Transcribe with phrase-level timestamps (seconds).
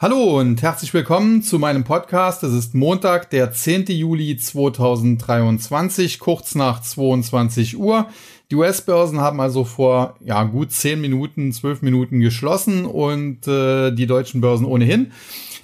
[0.00, 2.44] Hallo und herzlich willkommen zu meinem Podcast.
[2.44, 3.86] Es ist Montag, der 10.
[3.86, 8.06] Juli 2023, kurz nach 22 Uhr.
[8.48, 14.06] Die US-Börsen haben also vor ja, gut 10 Minuten, 12 Minuten geschlossen und äh, die
[14.06, 15.10] deutschen Börsen ohnehin.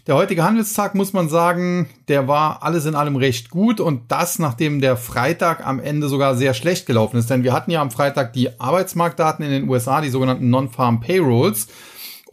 [0.08, 4.40] Der heutige Handelstag, muss man sagen, der war alles in allem recht gut und das,
[4.40, 7.30] nachdem der Freitag am Ende sogar sehr schlecht gelaufen ist.
[7.30, 11.68] Denn wir hatten ja am Freitag die Arbeitsmarktdaten in den USA, die sogenannten Non-Farm Payrolls.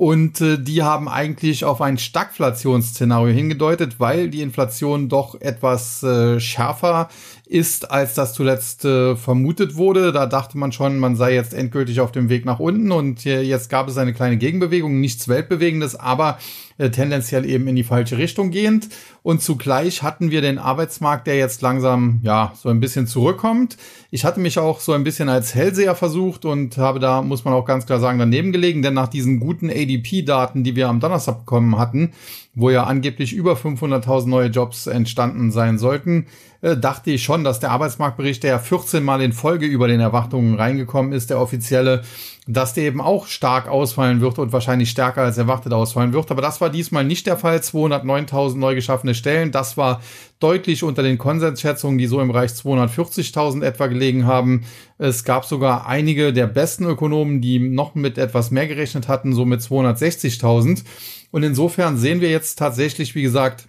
[0.02, 6.40] Und äh, die haben eigentlich auf ein Stagflationsszenario hingedeutet, weil die Inflation doch etwas äh,
[6.40, 7.08] schärfer
[7.46, 10.12] ist, als das zuletzt äh, vermutet wurde.
[10.12, 13.44] Da dachte man schon, man sei jetzt endgültig auf dem Weg nach unten und äh,
[13.44, 16.40] jetzt gab es eine kleine Gegenbewegung, nichts Weltbewegendes, aber
[16.80, 18.90] äh, tendenziell eben in die falsche Richtung gehend.
[19.24, 23.78] Und zugleich hatten wir den Arbeitsmarkt, der jetzt langsam, ja, so ein bisschen zurückkommt.
[24.10, 27.54] Ich hatte mich auch so ein bisschen als Hellseher versucht und habe da, muss man
[27.54, 31.40] auch ganz klar sagen, daneben gelegen, denn nach diesen guten ADP-Daten, die wir am Donnerstag
[31.40, 32.14] bekommen hatten,
[32.56, 36.26] wo ja angeblich über 500.000 neue Jobs entstanden sein sollten,
[36.62, 40.00] äh, dachte ich schon, dass der Arbeitsmarktbericht, der ja 14 Mal in Folge über den
[40.00, 42.04] Erwartungen reingekommen ist, der offizielle,
[42.48, 46.30] dass der eben auch stark ausfallen wird und wahrscheinlich stärker als erwartet ausfallen wird.
[46.32, 47.58] Aber das war diesmal nicht der Fall.
[47.58, 49.52] 209.000 neu geschaffene Stellen.
[49.52, 50.02] Das war
[50.40, 54.66] deutlich unter den Konsensschätzungen, die so im Bereich 240.000 etwa gelegen haben.
[54.98, 59.46] Es gab sogar einige der besten Ökonomen, die noch mit etwas mehr gerechnet hatten, so
[59.46, 60.84] mit 260.000.
[61.32, 63.68] Und insofern sehen wir jetzt tatsächlich, wie gesagt,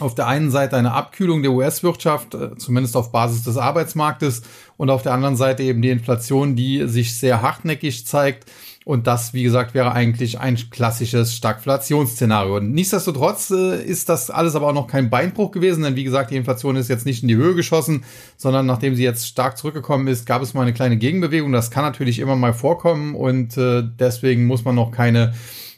[0.00, 4.42] auf der einen Seite eine Abkühlung der US-Wirtschaft, äh, zumindest auf Basis des Arbeitsmarktes,
[4.76, 8.50] und auf der anderen Seite eben die Inflation, die sich sehr hartnäckig zeigt.
[8.84, 12.60] Und das, wie gesagt, wäre eigentlich ein klassisches Stagflationsszenario.
[12.60, 16.36] Nichtsdestotrotz äh, ist das alles aber auch noch kein Beinbruch gewesen, denn wie gesagt, die
[16.36, 18.04] Inflation ist jetzt nicht in die Höhe geschossen,
[18.36, 21.50] sondern nachdem sie jetzt stark zurückgekommen ist, gab es mal eine kleine Gegenbewegung.
[21.50, 25.32] Das kann natürlich immer mal vorkommen und äh, deswegen muss man noch keine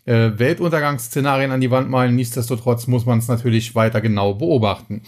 [0.04, 2.16] äh, Weltuntergangsszenarien an die Wand malen.
[2.16, 5.02] Nichtsdestotrotz muss man es natürlich weiter genau beobachten.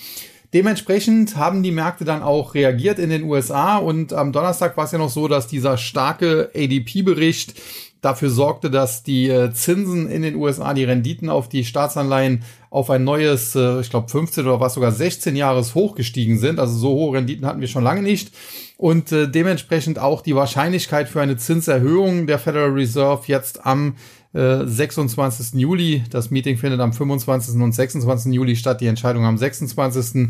[0.55, 4.93] Dementsprechend haben die Märkte dann auch reagiert in den USA und am Donnerstag war es
[4.93, 7.55] ja noch so, dass dieser starke ADP-Bericht
[8.01, 12.91] dafür sorgte, dass die äh, Zinsen in den USA, die Renditen auf die Staatsanleihen auf
[12.91, 16.61] ein neues, äh, ich glaube 15 oder was sogar 16 Jahres hochgestiegen sind.
[16.61, 18.33] Also so hohe Renditen hatten wir schon lange nicht.
[18.77, 23.97] Und äh, dementsprechend auch die Wahrscheinlichkeit für eine Zinserhöhung der Federal Reserve jetzt am
[24.35, 25.55] 26.
[25.55, 26.05] Äh, Juli.
[26.11, 27.61] Das Meeting findet am 25.
[27.61, 28.33] und 26.
[28.33, 30.29] Juli statt, die Entscheidung am 26.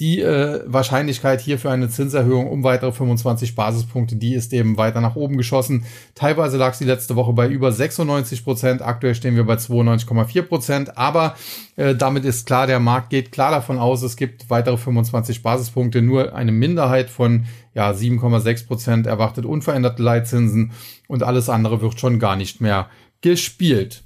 [0.00, 5.00] Die äh, Wahrscheinlichkeit hier für eine Zinserhöhung um weitere 25 Basispunkte, die ist eben weiter
[5.00, 5.84] nach oben geschossen.
[6.16, 10.98] Teilweise lag sie letzte Woche bei über 96 Prozent, aktuell stehen wir bei 92,4 Prozent,
[10.98, 11.36] aber
[11.76, 16.02] äh, damit ist klar, der Markt geht klar davon aus, es gibt weitere 25 Basispunkte,
[16.02, 20.72] nur eine Minderheit von ja 7,6 Prozent erwartet unveränderte Leitzinsen
[21.06, 22.88] und alles andere wird schon gar nicht mehr
[23.20, 24.03] gespielt.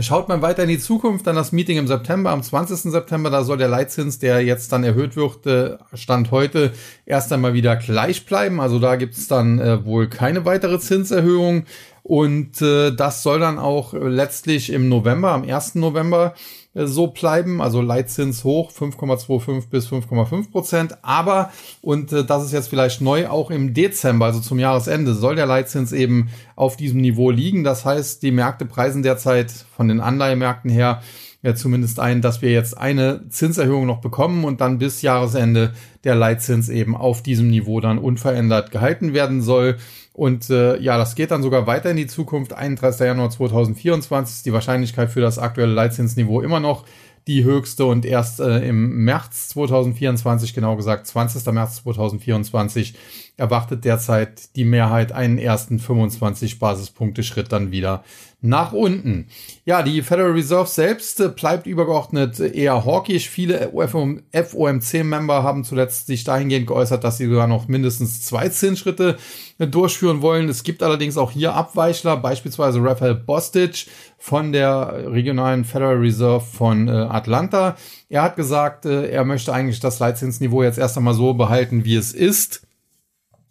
[0.00, 2.92] Schaut man weiter in die Zukunft, dann das Meeting im September, am 20.
[2.92, 6.72] September, da soll der Leitzins, der jetzt dann erhöht wird, äh, Stand heute,
[7.06, 8.60] erst einmal wieder gleich bleiben.
[8.60, 11.64] Also da gibt es dann äh, wohl keine weitere Zinserhöhung.
[12.02, 15.76] Und äh, das soll dann auch letztlich im November, am 1.
[15.76, 16.34] November,
[16.74, 20.98] so bleiben, also Leitzins hoch 5,25 bis 5,5 Prozent.
[21.02, 25.36] Aber, und äh, das ist jetzt vielleicht neu, auch im Dezember, also zum Jahresende, soll
[25.36, 27.64] der Leitzins eben auf diesem Niveau liegen.
[27.64, 31.02] Das heißt, die Märkte preisen derzeit von den Anleihemärkten her
[31.42, 35.72] ja zumindest ein, dass wir jetzt eine Zinserhöhung noch bekommen und dann bis Jahresende
[36.04, 39.76] der Leitzins eben auf diesem Niveau dann unverändert gehalten werden soll.
[40.18, 42.52] Und äh, ja, das geht dann sogar weiter in die Zukunft.
[42.52, 43.06] 31.
[43.06, 46.86] Januar 2024 ist die Wahrscheinlichkeit für das aktuelle Leitzinsniveau immer noch
[47.28, 51.46] die höchste und erst äh, im März 2024, genau gesagt 20.
[51.52, 52.94] März 2024,
[53.38, 58.02] erwartet derzeit die Mehrheit einen ersten 25 Basispunkte Schritt dann wieder
[58.40, 59.28] nach unten.
[59.64, 63.28] Ja, die Federal Reserve selbst äh, bleibt übergeordnet eher hawkisch.
[63.28, 69.16] Viele FOMC-Member haben zuletzt sich dahingehend geäußert, dass sie sogar noch mindestens zwei Zinsschritte
[69.58, 70.48] äh, durchführen wollen.
[70.48, 73.86] Es gibt allerdings auch hier Abweichler, beispielsweise Raphael Bostic
[74.18, 77.76] von der regionalen Federal Reserve von äh, Atlanta.
[78.08, 82.12] Er hat gesagt, er möchte eigentlich das Leitzinsniveau jetzt erst einmal so behalten, wie es
[82.12, 82.67] ist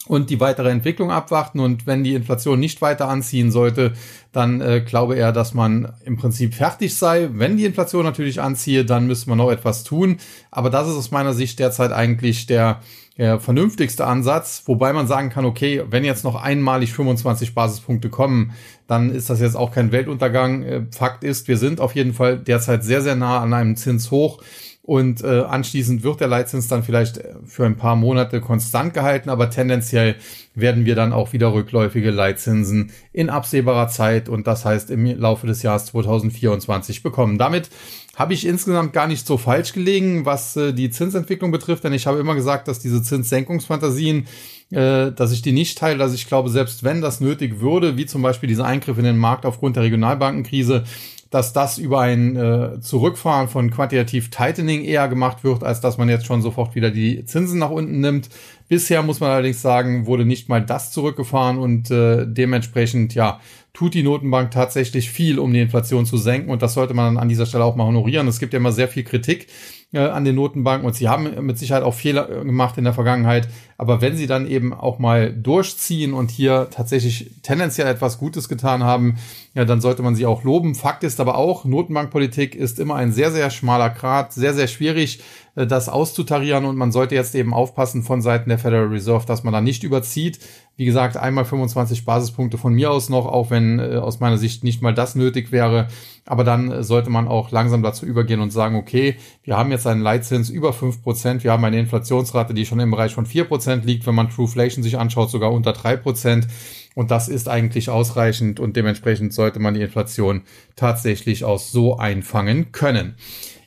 [0.08, 1.60] und die weitere Entwicklung abwarten.
[1.60, 3.94] Und wenn die Inflation nicht weiter anziehen sollte,
[4.32, 7.30] dann äh, glaube er, dass man im Prinzip fertig sei.
[7.34, 10.18] Wenn die Inflation natürlich anziehe, dann müsste man noch etwas tun.
[10.52, 12.82] Aber das ist aus meiner Sicht derzeit eigentlich der,
[13.18, 18.54] der vernünftigste Ansatz, wobei man sagen kann, okay, wenn jetzt noch einmalig 25 Basispunkte kommen,
[18.86, 20.64] dann ist das jetzt auch kein Weltuntergang.
[20.64, 24.42] Äh, Fakt ist, wir sind auf jeden Fall derzeit sehr, sehr nah an einem Zinshoch.
[24.88, 29.50] Und äh, anschließend wird der Leitzins dann vielleicht für ein paar Monate konstant gehalten, aber
[29.50, 30.16] tendenziell
[30.56, 35.46] werden wir dann auch wieder rückläufige Leitzinsen in absehbarer Zeit und das heißt im Laufe
[35.46, 37.38] des Jahres 2024 bekommen.
[37.38, 37.70] Damit
[38.16, 42.08] habe ich insgesamt gar nicht so falsch gelegen, was äh, die Zinsentwicklung betrifft, denn ich
[42.08, 44.26] habe immer gesagt, dass diese Zinssenkungsfantasien,
[44.72, 48.06] äh, dass ich die nicht teile, dass ich glaube, selbst wenn das nötig würde, wie
[48.06, 50.86] zum Beispiel dieser Eingriff in den Markt aufgrund der Regionalbankenkrise,
[51.30, 56.10] dass das über ein äh, Zurückfahren von Quantitativ Tightening eher gemacht wird, als dass man
[56.10, 58.30] jetzt schon sofort wieder die Zinsen nach unten nimmt.
[58.68, 63.40] Bisher muss man allerdings sagen, wurde nicht mal das zurückgefahren und äh, dementsprechend, ja,
[63.78, 67.30] tut die Notenbank tatsächlich viel, um die Inflation zu senken und das sollte man an
[67.30, 68.28] dieser Stelle auch mal honorieren.
[68.28, 69.50] Es gibt ja immer sehr viel Kritik
[69.94, 72.94] äh, an den Notenbanken und sie haben mit Sicherheit auch Fehler äh, gemacht in der
[72.94, 73.48] Vergangenheit.
[73.78, 78.84] Aber wenn sie dann eben auch mal durchziehen und hier tatsächlich tendenziell etwas Gutes getan
[78.84, 79.18] haben,
[79.54, 80.74] ja, dann sollte man sie auch loben.
[80.74, 85.20] Fakt ist aber auch, Notenbankpolitik ist immer ein sehr, sehr schmaler Grat, sehr, sehr schwierig,
[85.56, 89.44] äh, das auszutarieren und man sollte jetzt eben aufpassen von Seiten der Federal Reserve, dass
[89.44, 90.40] man da nicht überzieht.
[90.78, 94.64] Wie gesagt, einmal 25 Basispunkte von mir aus noch, auch wenn äh, aus meiner Sicht
[94.64, 95.88] nicht mal das nötig wäre.
[96.24, 99.88] Aber dann äh, sollte man auch langsam dazu übergehen und sagen, okay, wir haben jetzt
[99.88, 103.46] einen Leitzins über fünf Prozent, wir haben eine Inflationsrate, die schon im Bereich von vier
[103.46, 106.48] Prozent liegt, wenn man Trueflation sich anschaut, sogar unter drei Prozent.
[106.94, 110.44] Und das ist eigentlich ausreichend und dementsprechend sollte man die Inflation
[110.76, 113.16] tatsächlich auch so einfangen können.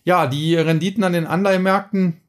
[0.04, 2.20] Ja, die Renditen an den Anleihemärkten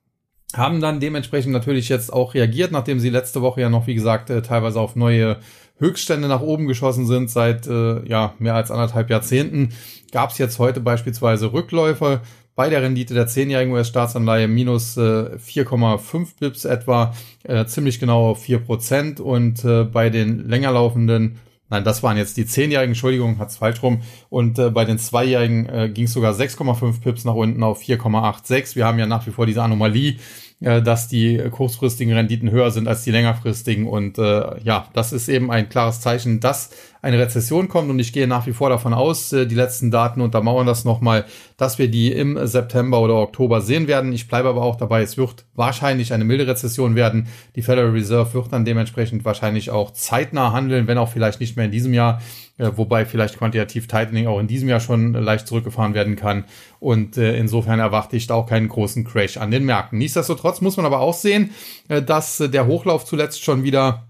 [0.56, 4.30] haben dann dementsprechend natürlich jetzt auch reagiert, nachdem sie letzte Woche ja noch, wie gesagt,
[4.30, 5.38] äh, teilweise auf neue
[5.78, 9.70] Höchststände nach oben geschossen sind seit äh, ja mehr als anderthalb Jahrzehnten.
[10.12, 12.22] Gab es jetzt heute beispielsweise Rückläufe
[12.56, 17.14] bei der Rendite der 10-jährigen US-Staatsanleihe minus äh, 4,5 Bips etwa,
[17.44, 21.40] äh, ziemlich genau auf 4 Prozent und äh, bei den länger laufenden
[21.72, 24.02] Nein, das waren jetzt die zehnjährigen, Entschuldigung, hat's falsch rum.
[24.30, 28.76] Und äh, bei den zweijährigen äh, ging es sogar 6,5 Pips nach unten auf 4,86.
[28.76, 30.18] Wir haben ja nach wie vor diese Anomalie,
[30.62, 33.88] äh, dass die kurzfristigen Renditen höher sind als die längerfristigen.
[33.88, 36.70] Und äh, ja, das ist eben ein klares Zeichen, dass
[37.02, 37.90] eine Rezession kommt.
[37.90, 41.26] Und ich gehe nach wie vor davon aus, äh, die letzten Daten untermauern das nochmal,
[41.58, 44.14] dass wir die im September oder Oktober sehen werden.
[44.14, 47.28] Ich bleibe aber auch dabei, es wird wahrscheinlich eine milde Rezession werden.
[47.56, 51.66] Die Federal Reserve wird dann dementsprechend wahrscheinlich auch zeitnah handeln, wenn auch vielleicht nicht mehr
[51.66, 52.22] in diesem Jahr
[52.62, 56.46] äh, wobei vielleicht quantitativ Tightening auch in diesem Jahr schon leicht zurückgefahren werden kann.
[56.82, 60.00] Und äh, insofern erwarte ich da auch keinen großen Crash an den Märkten.
[60.00, 61.52] Nichtsdestotrotz muss man aber auch sehen,
[61.90, 64.08] äh, dass äh, der Hochlauf zuletzt schon wieder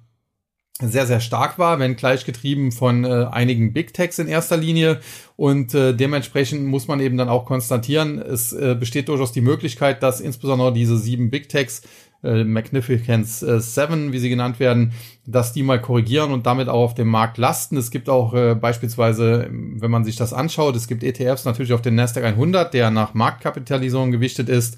[0.79, 5.01] sehr, sehr stark war, wenn gleich getrieben von äh, einigen Big Techs in erster Linie.
[5.35, 10.01] Und äh, dementsprechend muss man eben dann auch konstatieren, es äh, besteht durchaus die Möglichkeit,
[10.01, 11.81] dass insbesondere diese sieben Big Techs
[12.23, 14.93] äh, Magnificence äh, 7, wie sie genannt werden,
[15.25, 17.77] dass die mal korrigieren und damit auch auf dem Markt lasten.
[17.77, 21.81] Es gibt auch äh, beispielsweise, wenn man sich das anschaut, es gibt ETFs natürlich auf
[21.81, 24.77] den Nasdaq 100, der nach Marktkapitalisierung gewichtet ist.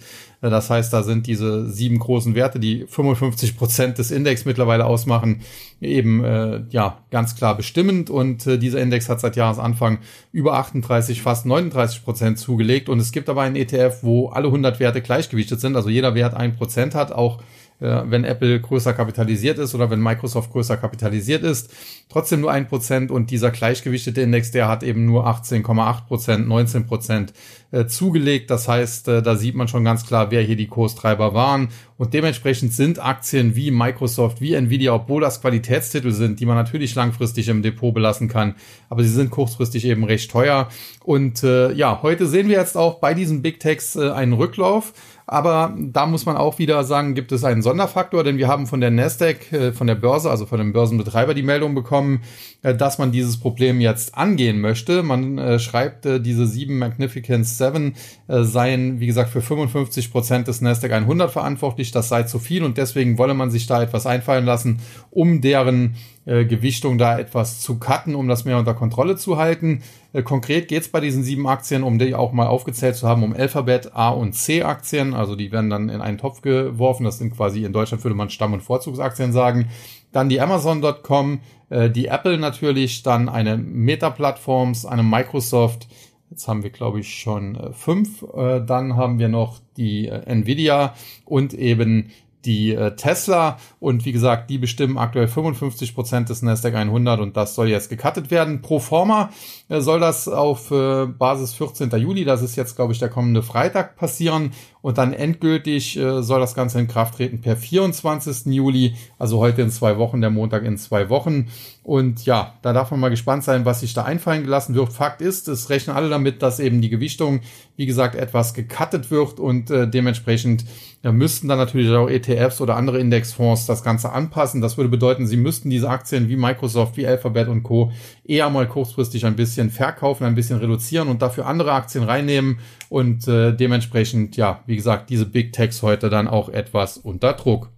[0.50, 5.42] Das heißt, da sind diese sieben großen Werte, die 55 Prozent des Index mittlerweile ausmachen,
[5.80, 8.10] eben äh, ja ganz klar bestimmend.
[8.10, 10.00] Und äh, dieser Index hat seit Jahresanfang
[10.34, 12.90] über 38, fast 39 Prozent zugelegt.
[12.90, 16.34] Und es gibt aber einen ETF, wo alle 100 Werte gleichgewichtet sind, also jeder Wert
[16.34, 17.42] ein Prozent hat, auch
[17.83, 21.71] wenn Apple größer kapitalisiert ist oder wenn Microsoft größer kapitalisiert ist.
[22.09, 26.85] Trotzdem nur ein Prozent und dieser gleichgewichtete Index, der hat eben nur 18,8 Prozent, 19
[26.85, 27.33] Prozent
[27.71, 28.51] äh, zugelegt.
[28.51, 31.69] Das heißt, äh, da sieht man schon ganz klar, wer hier die Kurstreiber waren.
[31.97, 36.94] Und dementsprechend sind Aktien wie Microsoft, wie Nvidia, obwohl das Qualitätstitel sind, die man natürlich
[36.95, 38.56] langfristig im Depot belassen kann,
[38.89, 40.69] aber sie sind kurzfristig eben recht teuer.
[41.03, 44.93] Und äh, ja, heute sehen wir jetzt auch bei diesen Big Techs äh, einen Rücklauf.
[45.25, 48.82] Aber da muss man auch wieder sagen, gibt es einen Sonderfaktor, denn wir haben von
[48.82, 52.22] der Nasdaq, äh, von der Börse, also von dem Börsenbetreiber die Meldung bekommen,
[52.62, 55.03] äh, dass man dieses Problem jetzt angehen möchte.
[55.03, 57.96] Man äh, schreibt, diese sieben Magnificence 7
[58.27, 61.92] seien, wie gesagt, für 55 Prozent des Nasdaq 100 verantwortlich.
[61.92, 64.80] Das sei zu viel und deswegen wolle man sich da etwas einfallen lassen,
[65.12, 69.84] um deren äh, Gewichtung da etwas zu cutten, um das mehr unter Kontrolle zu halten.
[70.13, 73.24] Äh, konkret geht es bei diesen sieben Aktien, um die auch mal aufgezählt zu haben,
[73.24, 75.13] um Alphabet, A und C Aktien.
[75.13, 77.03] Also die werden dann in einen Topf geworfen.
[77.03, 79.68] Das sind quasi in Deutschland würde man Stamm- und Vorzugsaktien sagen.
[80.13, 85.89] Dann die Amazon.com, äh, die Apple natürlich, dann eine Meta-Plattforms, eine Microsoft.
[86.30, 88.24] Jetzt haben wir, glaube ich, schon äh, fünf.
[88.34, 90.94] Dann haben wir noch die Nvidia
[91.25, 92.12] und eben
[92.45, 97.38] die äh, Tesla und wie gesagt, die bestimmen aktuell 55 Prozent des Nasdaq 100 und
[97.38, 98.62] das soll jetzt gecuttet werden.
[98.62, 99.29] Pro forma
[99.69, 101.89] äh, soll das auf äh, Basis 14.
[101.91, 104.51] Juli, das ist jetzt glaube ich der kommende Freitag passieren
[104.84, 108.54] und dann endgültig äh, soll das Ganze in Kraft treten per 24.
[108.54, 111.48] Juli, also heute in zwei Wochen, der Montag in zwei Wochen.
[111.84, 114.92] Und ja, da darf man mal gespannt sein, was sich da einfallen gelassen wird.
[114.92, 117.40] Fakt ist, es rechnen alle damit, dass eben die Gewichtung,
[117.78, 120.66] wie gesagt, etwas gecuttet wird und äh, dementsprechend
[121.04, 124.62] ja, müssten dann natürlich auch ETFs oder andere Indexfonds das Ganze anpassen.
[124.62, 127.92] Das würde bedeuten, sie müssten diese Aktien wie Microsoft, wie Alphabet und Co.
[128.24, 133.28] eher mal kurzfristig ein bisschen verkaufen, ein bisschen reduzieren und dafür andere Aktien reinnehmen und
[133.28, 137.70] äh, dementsprechend, ja, wie gesagt, diese Big Techs heute dann auch etwas unter Druck.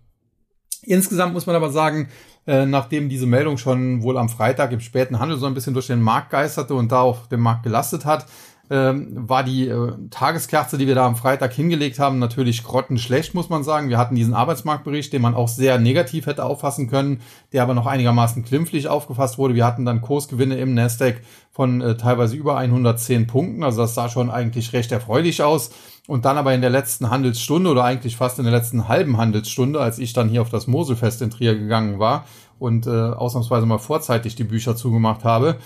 [0.83, 2.09] Insgesamt muss man aber sagen,
[2.47, 5.87] äh, nachdem diese Meldung schon wohl am Freitag im späten Handel so ein bisschen durch
[5.87, 8.27] den Markt geisterte und da auf dem Markt gelastet hat,
[8.69, 13.49] ähm, war die äh, Tageskerze, die wir da am Freitag hingelegt haben, natürlich grottenschlecht, muss
[13.49, 13.89] man sagen.
[13.89, 17.21] Wir hatten diesen Arbeitsmarktbericht, den man auch sehr negativ hätte auffassen können,
[17.53, 19.53] der aber noch einigermaßen glimpflich aufgefasst wurde.
[19.53, 21.21] Wir hatten dann Kursgewinne im Nasdaq
[21.51, 25.69] von äh, teilweise über 110 Punkten, also das sah schon eigentlich recht erfreulich aus.
[26.07, 29.79] Und dann aber in der letzten Handelsstunde oder eigentlich fast in der letzten halben Handelsstunde,
[29.79, 32.25] als ich dann hier auf das Moselfest in Trier gegangen war
[32.59, 35.57] und äh, ausnahmsweise mal vorzeitig die Bücher zugemacht habe,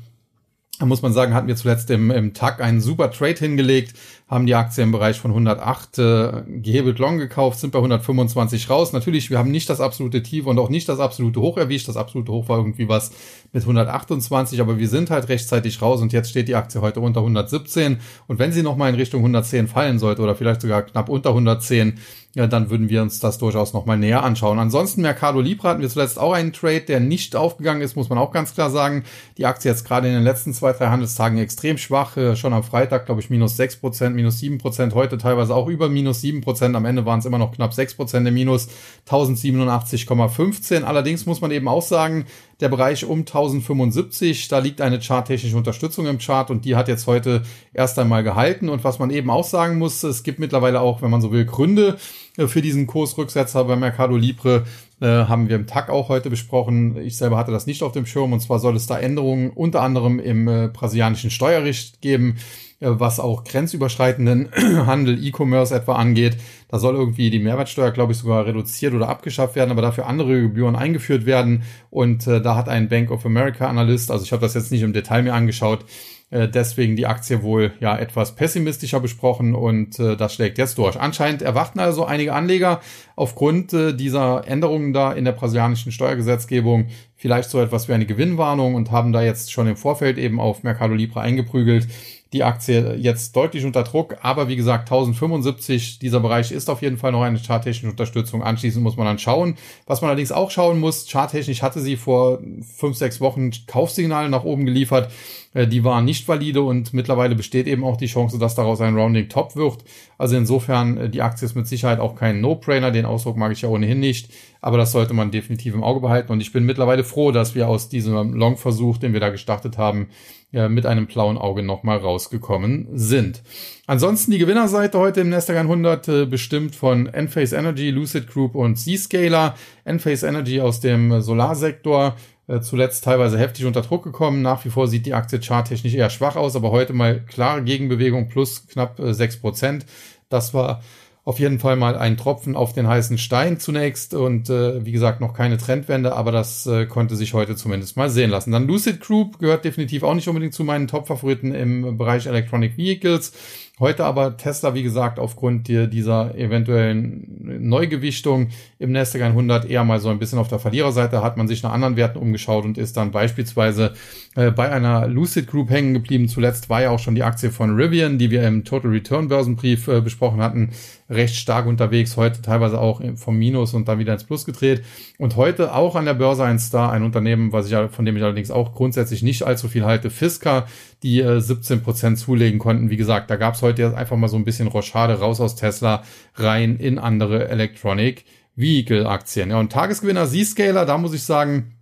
[0.80, 3.94] muss man sagen, hatten wir zuletzt im, im Tag einen super Trade hingelegt,
[4.34, 8.92] haben die Aktie im Bereich von 108 äh, gehebelt long gekauft, sind bei 125 raus.
[8.92, 11.88] Natürlich, wir haben nicht das absolute Tief und auch nicht das absolute Hoch erwischt.
[11.88, 13.12] Das absolute Hoch war irgendwie was
[13.52, 17.20] mit 128, aber wir sind halt rechtzeitig raus und jetzt steht die Aktie heute unter
[17.20, 18.00] 117.
[18.28, 22.00] Und wenn sie nochmal in Richtung 110 fallen sollte oder vielleicht sogar knapp unter 110,
[22.36, 24.58] ja, dann würden wir uns das durchaus nochmal näher anschauen.
[24.58, 28.18] Ansonsten Mercado Libre hatten wir zuletzt auch einen Trade, der nicht aufgegangen ist, muss man
[28.18, 29.04] auch ganz klar sagen.
[29.38, 32.18] Die Aktie jetzt gerade in den letzten zwei, drei Handelstagen extrem schwach.
[32.18, 35.68] Äh, schon am Freitag, glaube ich, minus sechs Prozent, minus sieben Prozent, heute teilweise auch
[35.68, 36.78] über minus sieben Prozent.
[36.78, 38.70] Am Ende waren es immer noch knapp sechs Prozent im Minus,
[39.10, 40.84] 1087,15.
[40.84, 42.26] Allerdings muss man eben auch sagen,
[42.62, 47.06] der Bereich um 1075, da liegt eine charttechnische Unterstützung im Chart und die hat jetzt
[47.06, 47.42] heute
[47.74, 48.70] erst einmal gehalten.
[48.70, 51.44] Und was man eben auch sagen muss, es gibt mittlerweile auch, wenn man so will,
[51.44, 51.98] Gründe
[52.38, 54.64] äh, für diesen Kursrücksetzer bei Mercado Libre.
[55.02, 56.96] Äh, haben wir im TAG auch heute besprochen.
[56.96, 59.82] Ich selber hatte das nicht auf dem Schirm und zwar soll es da Änderungen unter
[59.82, 62.38] anderem im äh, brasilianischen Steuerrecht geben.
[62.84, 64.50] Äh, was auch grenzüberschreitenden
[64.86, 66.38] Handel, E-Commerce etwa angeht.
[66.68, 70.42] Da soll irgendwie die Mehrwertsteuer, glaube ich, sogar reduziert oder abgeschafft werden, aber dafür andere
[70.42, 71.64] Gebühren eingeführt werden.
[71.90, 74.82] Und äh, da hat ein Bank of America Analyst, also ich habe das jetzt nicht
[74.82, 75.86] im Detail mir angeschaut,
[76.30, 81.00] äh, deswegen die Aktie wohl ja etwas pessimistischer besprochen und äh, das schlägt jetzt durch.
[81.00, 82.82] Anscheinend erwarten also einige Anleger
[83.16, 86.88] aufgrund äh, dieser Änderungen da in der brasilianischen Steuergesetzgebung
[87.24, 90.64] vielleicht so etwas wie eine Gewinnwarnung und haben da jetzt schon im Vorfeld eben auf
[90.64, 91.88] Mercado Libre eingeprügelt
[92.34, 96.98] die Aktie jetzt deutlich unter Druck, aber wie gesagt 1075, dieser Bereich ist auf jeden
[96.98, 98.42] Fall noch eine charttechnische Unterstützung.
[98.42, 99.56] Anschließend muss man dann schauen.
[99.86, 102.40] Was man allerdings auch schauen muss, charttechnisch hatte sie vor
[102.76, 105.12] fünf, sechs Wochen Kaufsignale nach oben geliefert.
[105.54, 108.96] Äh, die waren nicht valide und mittlerweile besteht eben auch die Chance, dass daraus ein
[108.96, 109.84] Rounding Top wird.
[110.18, 112.90] Also insofern, äh, die Aktie ist mit Sicherheit auch kein No-Brainer.
[112.90, 114.32] Den Ausdruck mag ich ja ohnehin nicht.
[114.64, 116.32] Aber das sollte man definitiv im Auge behalten.
[116.32, 120.08] Und ich bin mittlerweile froh, dass wir aus diesem Long-Versuch, den wir da gestartet haben,
[120.52, 123.44] ja, mit einem blauen Auge nochmal rausgekommen sind.
[123.88, 128.78] Ansonsten die Gewinnerseite heute im Nasdaq 100 äh, bestimmt von Enphase Energy, Lucid Group und
[128.78, 129.56] Zscaler.
[129.84, 132.16] Enphase Energy aus dem Solarsektor
[132.48, 134.42] äh, zuletzt teilweise heftig unter Druck gekommen.
[134.42, 138.30] Nach wie vor sieht die Aktie charttechnisch eher schwach aus, aber heute mal klare Gegenbewegung
[138.30, 139.86] plus knapp äh, sechs Prozent.
[140.30, 140.82] Das war
[141.26, 145.22] auf jeden Fall mal ein Tropfen auf den heißen Stein zunächst und äh, wie gesagt
[145.22, 148.52] noch keine Trendwende, aber das äh, konnte sich heute zumindest mal sehen lassen.
[148.52, 153.32] Dann Lucid Group gehört definitiv auch nicht unbedingt zu meinen Top-Favoriten im Bereich Electronic Vehicles.
[153.80, 160.10] Heute aber Tesla, wie gesagt, aufgrund dieser eventuellen Neugewichtung im Nasdaq 100 eher mal so
[160.10, 163.10] ein bisschen auf der Verliererseite, hat man sich nach anderen Werten umgeschaut und ist dann
[163.10, 163.94] beispielsweise
[164.36, 166.28] äh, bei einer Lucid Group hängen geblieben.
[166.28, 169.88] Zuletzt war ja auch schon die Aktie von Rivian, die wir im Total Return Börsenbrief
[169.88, 170.70] äh, besprochen hatten,
[171.10, 172.16] recht stark unterwegs.
[172.16, 174.84] Heute teilweise auch vom Minus und dann wieder ins Plus gedreht.
[175.18, 178.24] Und heute auch an der Börse ein Star, ein Unternehmen, was ich, von dem ich
[178.24, 180.68] allerdings auch grundsätzlich nicht allzu viel halte, Fisker,
[181.02, 182.92] die äh, 17 Prozent zulegen konnten.
[182.92, 186.04] Wie gesagt, da gab es heute einfach mal so ein bisschen Rochade raus aus Tesla
[186.36, 189.50] rein in andere Electronic Vehicle Aktien.
[189.50, 191.74] Ja, und Tagesgewinner Zscaler, da muss ich sagen,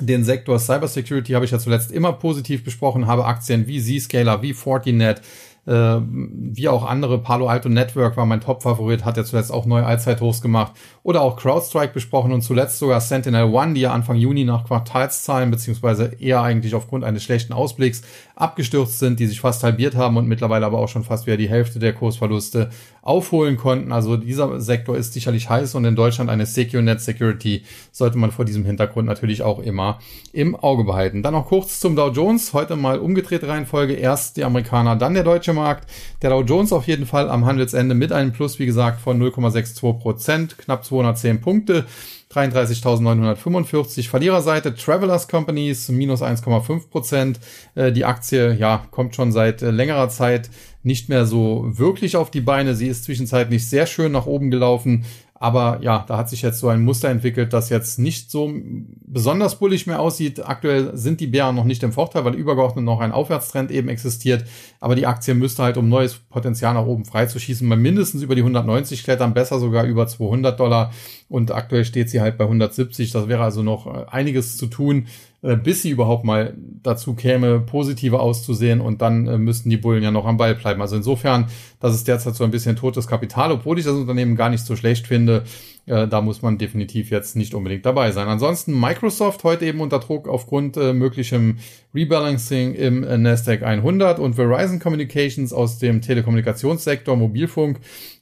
[0.00, 4.54] den Sektor Cybersecurity habe ich ja zuletzt immer positiv besprochen, habe Aktien wie Zscaler, wie
[4.54, 5.20] Fortinet,
[5.66, 7.22] äh, wie auch andere.
[7.22, 10.72] Palo Alto Network war mein Top-Favorit, hat ja zuletzt auch neue Allzeithochs gemacht.
[11.02, 15.50] Oder auch CrowdStrike besprochen und zuletzt sogar Sentinel One, die ja Anfang Juni nach Quartalszahlen,
[15.50, 18.02] beziehungsweise eher eigentlich aufgrund eines schlechten Ausblicks
[18.36, 21.48] abgestürzt sind, die sich fast halbiert haben und mittlerweile aber auch schon fast wieder die
[21.48, 22.70] Hälfte der Kursverluste
[23.02, 23.92] aufholen konnten.
[23.92, 28.44] Also dieser Sektor ist sicherlich heiß und in Deutschland eine SecureNet Security sollte man vor
[28.44, 29.98] diesem Hintergrund natürlich auch immer
[30.32, 31.22] im Auge behalten.
[31.22, 32.52] Dann noch kurz zum Dow Jones.
[32.52, 33.94] Heute mal umgedrehte Reihenfolge.
[33.94, 35.90] Erst die Amerikaner, dann der deutsche Markt.
[36.22, 39.98] Der Dow Jones auf jeden Fall am Handelsende mit einem Plus, wie gesagt, von 0,62
[39.98, 41.86] Prozent, knapp 210 Punkte.
[42.32, 44.08] 33.945.
[44.08, 47.40] Verliererseite Travelers Companies minus 1,5 Prozent.
[47.74, 50.50] Äh, die Aktie, ja, kommt schon seit äh, längerer Zeit
[50.82, 52.74] nicht mehr so wirklich auf die Beine.
[52.74, 55.04] Sie ist zwischenzeitlich sehr schön nach oben gelaufen,
[55.42, 58.52] aber ja, da hat sich jetzt so ein Muster entwickelt, das jetzt nicht so
[59.06, 60.46] besonders bullig mehr aussieht.
[60.46, 64.44] Aktuell sind die Bären noch nicht im Vorteil, weil übergeordnet noch ein Aufwärtstrend eben existiert.
[64.80, 68.42] Aber die Aktie müsste halt, um neues Potenzial nach oben freizuschießen, mal mindestens über die
[68.42, 70.92] 190 klettern, besser sogar über 200 Dollar.
[71.30, 73.10] Und aktuell steht sie halt bei 170.
[73.10, 75.06] Das wäre also noch äh, einiges zu tun.
[75.42, 80.02] Äh, bis sie überhaupt mal dazu käme, positiver auszusehen und dann äh, müssten die Bullen
[80.02, 80.82] ja noch am Ball bleiben.
[80.82, 81.46] Also insofern,
[81.78, 84.76] das ist derzeit so ein bisschen totes Kapital, obwohl ich das Unternehmen gar nicht so
[84.76, 85.44] schlecht finde.
[85.86, 88.28] Äh, da muss man definitiv jetzt nicht unbedingt dabei sein.
[88.28, 91.56] Ansonsten Microsoft heute eben unter Druck aufgrund äh, möglichem
[91.94, 97.80] Rebalancing im äh, Nasdaq 100 und Verizon Communications aus dem Telekommunikationssektor, Mobilfunk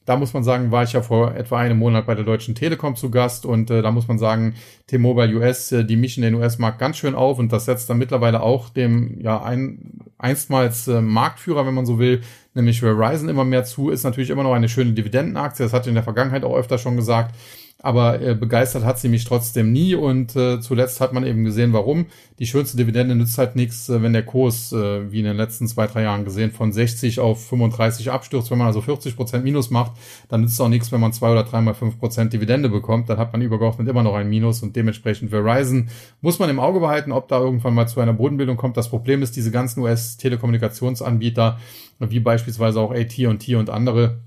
[0.09, 2.97] da muss man sagen, war ich ja vor etwa einem Monat bei der Deutschen Telekom
[2.97, 4.55] zu Gast und äh, da muss man sagen,
[4.87, 8.41] T-Mobile US, äh, die mischen den US-Markt ganz schön auf und das setzt dann mittlerweile
[8.41, 12.23] auch dem ja ein, einstmals äh, Marktführer, wenn man so will,
[12.55, 15.62] nämlich Verizon immer mehr zu, ist natürlich immer noch eine schöne Dividendenaktie.
[15.62, 17.35] Das hatte ich in der Vergangenheit auch öfter schon gesagt
[17.80, 21.72] aber äh, begeistert hat sie mich trotzdem nie und äh, zuletzt hat man eben gesehen,
[21.72, 22.07] warum.
[22.40, 25.68] Die schönste Dividende nützt halt nichts, äh, wenn der Kurs, äh, wie in den letzten
[25.68, 28.50] zwei, drei Jahren gesehen, von 60 auf 35 abstürzt.
[28.50, 29.92] Wenn man also 40 Prozent Minus macht,
[30.29, 33.09] dann nützt auch nichts, wenn man zwei oder dreimal fünf Prozent Dividende bekommt.
[33.11, 35.88] Dann hat man übergeordnet immer noch ein Minus und dementsprechend Verizon
[36.20, 38.76] muss man im Auge behalten, ob da irgendwann mal zu einer Bodenbildung kommt.
[38.76, 41.59] Das Problem ist, diese ganzen US-Telekommunikationsanbieter,
[42.00, 44.18] wie beispielsweise auch AT&T und andere,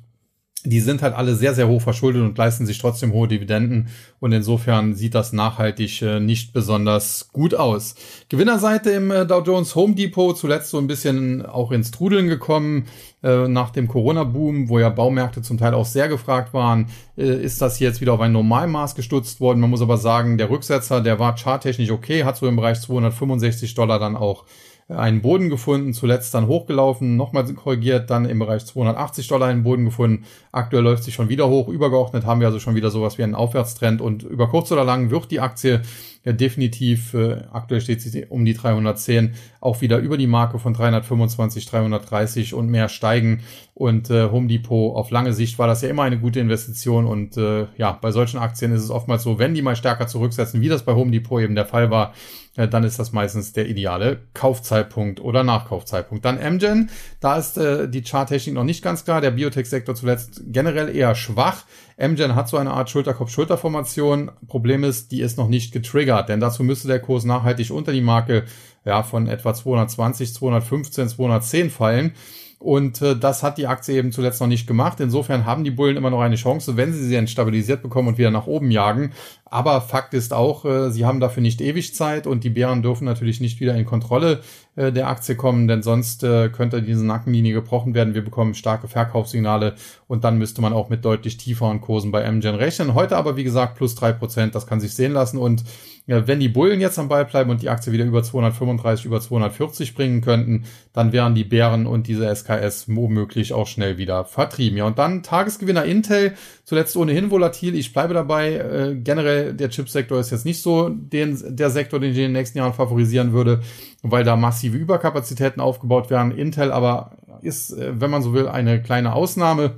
[0.63, 3.87] die sind halt alle sehr, sehr hoch verschuldet und leisten sich trotzdem hohe Dividenden.
[4.19, 7.95] Und insofern sieht das nachhaltig äh, nicht besonders gut aus.
[8.29, 12.85] Gewinnerseite im äh, Dow Jones Home Depot zuletzt so ein bisschen auch ins Trudeln gekommen.
[13.23, 17.61] Äh, nach dem Corona-Boom, wo ja Baumärkte zum Teil auch sehr gefragt waren, äh, ist
[17.61, 19.59] das jetzt wieder auf ein Normalmaß gestutzt worden.
[19.59, 23.73] Man muss aber sagen, der Rücksetzer, der war charttechnisch okay, hat so im Bereich 265
[23.73, 24.45] Dollar dann auch
[24.91, 29.85] einen Boden gefunden, zuletzt dann hochgelaufen, nochmal korrigiert, dann im Bereich 280 Dollar einen Boden
[29.85, 30.25] gefunden.
[30.51, 31.67] Aktuell läuft sie schon wieder hoch.
[31.67, 35.09] Übergeordnet haben wir also schon wieder sowas wie einen Aufwärtstrend und über kurz oder lang
[35.09, 35.81] wird die Aktie
[36.23, 40.73] ja definitiv, äh, aktuell steht sie um die 310, auch wieder über die Marke von
[40.73, 43.41] 325, 330 und mehr steigen.
[43.73, 47.07] Und äh, Home Depot auf lange Sicht war das ja immer eine gute Investition.
[47.07, 50.61] Und äh, ja, bei solchen Aktien ist es oftmals so, wenn die mal stärker zurücksetzen,
[50.61, 52.13] wie das bei Home Depot eben der Fall war,
[52.55, 56.25] äh, dann ist das meistens der ideale Kaufzeitpunkt oder Nachkaufzeitpunkt.
[56.25, 59.21] Dann Amgen, da ist äh, die Charttechnik noch nicht ganz klar.
[59.21, 61.65] Der Biotech-Sektor zuletzt generell eher schwach.
[62.01, 64.31] Amgen hat so eine Art Schulterkopf-Schulterformation.
[64.47, 68.01] Problem ist, die ist noch nicht getriggert, denn dazu müsste der Kurs nachhaltig unter die
[68.01, 68.45] Marke
[68.85, 72.13] ja, von etwa 220, 215, 210 fallen.
[72.61, 74.99] Und äh, das hat die Aktie eben zuletzt noch nicht gemacht.
[74.99, 78.29] Insofern haben die Bullen immer noch eine Chance, wenn sie sie entstabilisiert bekommen und wieder
[78.29, 79.13] nach oben jagen.
[79.45, 83.05] Aber Fakt ist auch, äh, sie haben dafür nicht ewig Zeit und die Bären dürfen
[83.05, 84.41] natürlich nicht wieder in Kontrolle
[84.75, 88.13] äh, der Aktie kommen, denn sonst äh, könnte diese Nackenlinie gebrochen werden.
[88.13, 89.73] Wir bekommen starke Verkaufssignale
[90.07, 92.93] und dann müsste man auch mit deutlich tieferen Kursen bei MGen rechnen.
[92.93, 95.63] Heute aber, wie gesagt, plus drei Prozent, das kann sich sehen lassen und
[96.11, 99.95] Wenn die Bullen jetzt am Ball bleiben und die Aktie wieder über 235, über 240
[99.95, 104.77] bringen könnten, dann wären die Bären und diese SKS womöglich auch schnell wieder vertrieben.
[104.77, 106.33] Ja, und dann Tagesgewinner Intel,
[106.65, 107.75] zuletzt ohnehin volatil.
[107.75, 108.55] Ich bleibe dabei.
[108.55, 112.31] Äh, generell der Chipsektor ist jetzt nicht so den, der Sektor, den ich in den
[112.33, 113.61] nächsten Jahren favorisieren würde,
[114.03, 116.31] weil da massive Überkapazitäten aufgebaut werden.
[116.31, 119.75] Intel aber ist, äh, wenn man so will, eine kleine Ausnahme,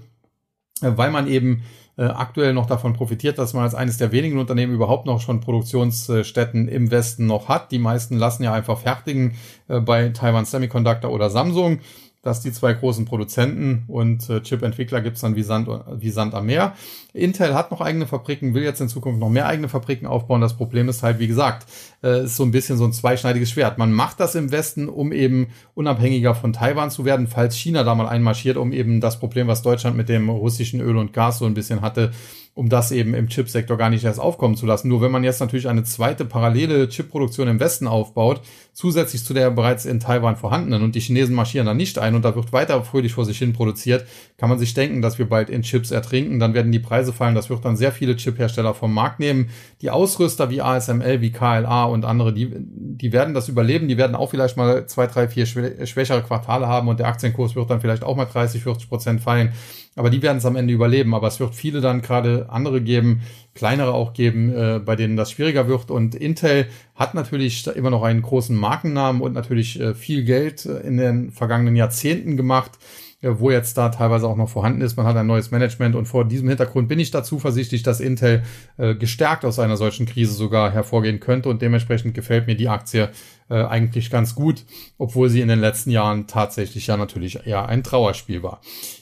[0.81, 1.63] äh, weil man eben
[1.95, 5.41] äh, aktuell noch davon profitiert, dass man als eines der wenigen Unternehmen überhaupt noch schon
[5.41, 7.71] Produktionsstätten im Westen noch hat.
[7.71, 9.35] Die meisten lassen ja einfach fertigen
[9.67, 11.79] äh, bei Taiwan Semiconductor oder Samsung
[12.23, 16.45] dass die zwei großen Produzenten und äh, Chip-Entwickler gibt's dann wie Sand, wie Sand am
[16.45, 16.73] Meer.
[17.13, 20.39] Intel hat noch eigene Fabriken, will jetzt in Zukunft noch mehr eigene Fabriken aufbauen.
[20.39, 21.67] Das Problem ist halt, wie gesagt,
[22.01, 23.77] äh, ist so ein bisschen so ein zweischneidiges Schwert.
[23.77, 27.93] Man macht das im Westen, um eben unabhängiger von Taiwan zu werden, falls China da
[27.93, 31.45] mal einmarschiert, um eben das Problem, was Deutschland mit dem russischen Öl und Gas so
[31.45, 32.13] ein bisschen hatte,
[32.55, 34.87] um das eben im Chipsektor gar nicht erst aufkommen zu lassen.
[34.87, 38.41] Nur wenn man jetzt natürlich eine zweite parallele Chipproduktion im Westen aufbaut,
[38.73, 42.23] zusätzlich zu der bereits in Taiwan vorhandenen und die Chinesen marschieren da nicht ein und
[42.23, 44.05] da wird weiter fröhlich vor sich hin produziert,
[44.37, 47.33] kann man sich denken, dass wir bald in Chips ertrinken, dann werden die Preise fallen,
[47.33, 49.49] das wird dann sehr viele Chiphersteller vom Markt nehmen.
[49.81, 54.15] Die Ausrüster wie ASML, wie KLA und andere, die, die werden das überleben, die werden
[54.15, 58.03] auch vielleicht mal zwei, drei, vier schwächere Quartale haben und der Aktienkurs wird dann vielleicht
[58.03, 59.53] auch mal 30, 40 Prozent fallen.
[59.95, 61.13] Aber die werden es am Ende überleben.
[61.13, 63.21] Aber es wird viele dann gerade andere geben,
[63.53, 65.91] kleinere auch geben, äh, bei denen das schwieriger wird.
[65.91, 70.79] Und Intel hat natürlich immer noch einen großen Markennamen und natürlich äh, viel Geld äh,
[70.79, 72.79] in den vergangenen Jahrzehnten gemacht
[73.23, 74.97] äh, wo jetzt da teilweise auch noch vorhanden ist.
[74.97, 78.43] Man hat ein neues Management und vor diesem Hintergrund bin ich da zuversichtlich, dass Intel
[78.77, 83.09] äh, gestärkt aus einer solchen Krise sogar hervorgehen könnte und dementsprechend gefällt mir die Aktie
[83.53, 84.65] äh, eigentlich ganz gut,
[84.97, 88.61] obwohl sie in den letzten Jahren tatsächlich ja natürlich eher ein Trauerspiel war.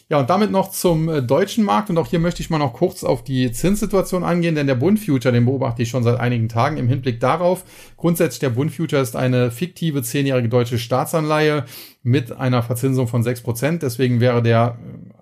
[0.10, 1.90] Ja, und damit noch zum äh, deutschen Markt.
[1.90, 5.00] Und auch hier möchte ich mal noch kurz auf die Zinssituation eingehen, denn der Bund
[5.00, 7.64] Future, den beobachte ich schon seit einigen Tagen im Hinblick darauf.
[7.96, 11.64] Grundsätzlich der Bund Future ist eine fiktive zehnjährige deutsche Staatsanleihe
[12.04, 13.84] mit einer Verzinsung von sechs Prozent.
[13.84, 14.78] Deswegen wäre der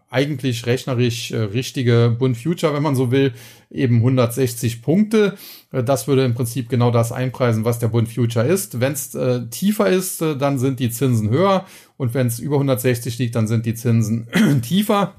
[0.10, 3.34] eigentlich rechnerisch äh, richtige Bund Future, wenn man so will,
[3.69, 5.38] eben 160 Punkte.
[5.72, 8.80] Äh, das würde im Prinzip genau das einpreisen, was der Bund Future ist.
[8.80, 11.65] Wenn es äh, tiefer ist, äh, dann sind die Zinsen höher
[11.98, 14.28] und wenn es über 160 liegt, dann sind die Zinsen
[14.63, 15.13] tiefer.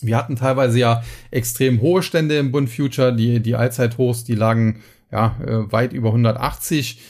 [0.00, 4.82] Wir hatten teilweise ja extrem hohe Stände im Bund Future, die, die Allzeithochs, die lagen
[5.10, 7.00] ja äh, weit über 180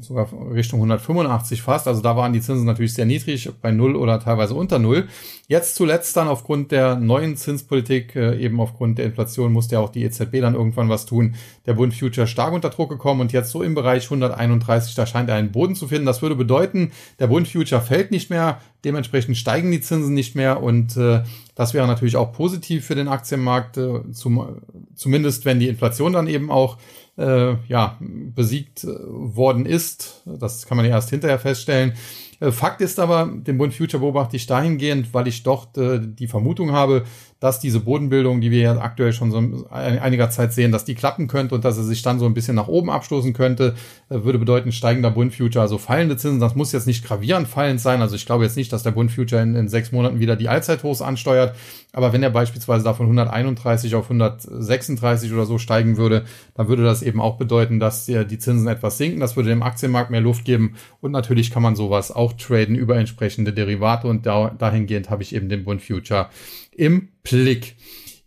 [0.00, 1.88] sogar Richtung 185 fast.
[1.88, 5.08] Also da waren die Zinsen natürlich sehr niedrig, bei Null oder teilweise unter Null.
[5.48, 9.90] Jetzt zuletzt dann aufgrund der neuen Zinspolitik, äh, eben aufgrund der Inflation, musste ja auch
[9.90, 11.34] die EZB dann irgendwann was tun.
[11.66, 15.28] Der Bund Future stark unter Druck gekommen und jetzt so im Bereich 131, da scheint
[15.28, 16.06] er einen Boden zu finden.
[16.06, 20.62] Das würde bedeuten, der Bund Future fällt nicht mehr, dementsprechend steigen die Zinsen nicht mehr
[20.62, 21.22] und äh,
[21.56, 24.60] das wäre natürlich auch positiv für den Aktienmarkt, äh, zum,
[24.94, 26.78] zumindest wenn die Inflation dann eben auch
[27.16, 30.22] äh, ja, besiegt äh, worden ist.
[30.24, 31.94] Das kann man ja erst hinterher feststellen.
[32.40, 36.28] Äh, Fakt ist aber, den Bund Future beobachte ich dahingehend, weil ich dort äh, die
[36.28, 37.04] Vermutung habe,
[37.40, 41.28] dass diese Bodenbildung, die wir ja aktuell schon so einiger Zeit sehen, dass die klappen
[41.28, 43.74] könnte und dass er sich dann so ein bisschen nach oben abstoßen könnte,
[44.08, 46.40] äh, würde bedeuten steigender Bund Future, also fallende Zinsen.
[46.40, 48.00] Das muss jetzt nicht gravierend fallend sein.
[48.00, 50.48] Also ich glaube jetzt nicht, dass der Bund Future in, in sechs Monaten wieder die
[50.48, 51.54] Allzeithochs ansteuert.
[51.92, 56.84] Aber wenn er beispielsweise da von 131 auf 136 oder so steigen würde, dann würde
[56.84, 59.20] das eben auch bedeuten, dass die Zinsen etwas sinken.
[59.20, 60.74] Das würde dem Aktienmarkt mehr Luft geben.
[61.00, 64.08] Und natürlich kann man sowas auch traden über entsprechende Derivate.
[64.08, 66.28] Und da, dahingehend habe ich eben den Bund Future
[66.76, 67.76] im Blick.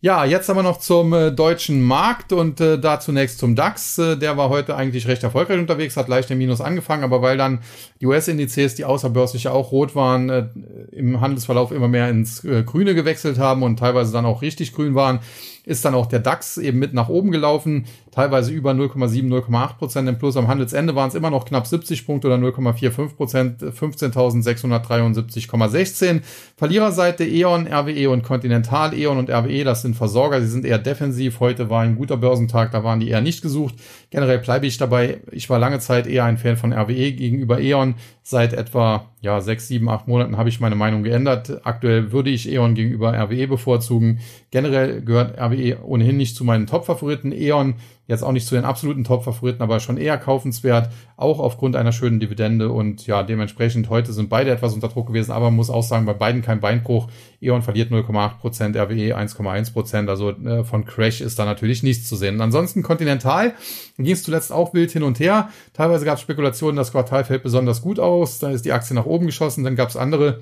[0.02, 3.98] Ja, jetzt aber noch zum äh, deutschen Markt und äh, da zunächst zum DAX.
[3.98, 7.36] Äh, der war heute eigentlich recht erfolgreich unterwegs, hat leicht im Minus angefangen, aber weil
[7.36, 7.60] dann
[8.00, 10.48] die US-Indizes, die außerbörslich auch rot waren, äh,
[10.94, 14.96] im Handelsverlauf immer mehr ins äh, Grüne gewechselt haben und teilweise dann auch richtig grün
[14.96, 15.20] waren,
[15.66, 20.10] ist dann auch der DAX eben mit nach oben gelaufen, teilweise über 0,7, 0,8 Prozent
[20.10, 20.36] im Plus.
[20.38, 26.22] Am Handelsende waren es immer noch knapp 70 Punkte oder 0,45 Prozent, 15.673,16.
[26.58, 28.94] Verliererseite E.ON, RWE und Continental.
[28.94, 31.40] E.ON und RWE, das sind Versorger, sie sind eher defensiv.
[31.40, 33.76] Heute war ein guter Börsentag, da waren die eher nicht gesucht.
[34.10, 35.20] Generell bleibe ich dabei.
[35.32, 37.96] Ich war lange Zeit eher ein Fan von RWE gegenüber E.ON.
[38.24, 41.66] Seit etwa ja, sechs, sieben, acht Monaten habe ich meine Meinung geändert.
[41.66, 44.20] Aktuell würde ich E.ON gegenüber RWE bevorzugen.
[44.52, 47.34] Generell gehört RWE ohnehin nicht zu meinen Top-Favoriten.
[47.34, 47.76] E.ON
[48.10, 52.20] Jetzt auch nicht zu den absoluten Top-Favoriten, aber schon eher kaufenswert, auch aufgrund einer schönen
[52.20, 52.72] Dividende.
[52.72, 56.08] Und ja, dementsprechend heute sind beide etwas unter Druck gewesen, aber man muss auch sagen,
[56.08, 57.08] bei beiden kein Beinbruch.
[57.40, 60.10] E.ON verliert 0,8%, RWE 1,1%.
[60.10, 62.42] Also äh, von Crash ist da natürlich nichts zu sehen.
[62.42, 63.54] Ansonsten Continental
[63.98, 65.50] ging es zuletzt auch wild hin und her.
[65.74, 68.40] Teilweise gab es Spekulationen, das Quartal fällt besonders gut aus.
[68.40, 69.64] Da ist die Aktie nach oben geschossen.
[69.64, 70.42] Dann gab es andere,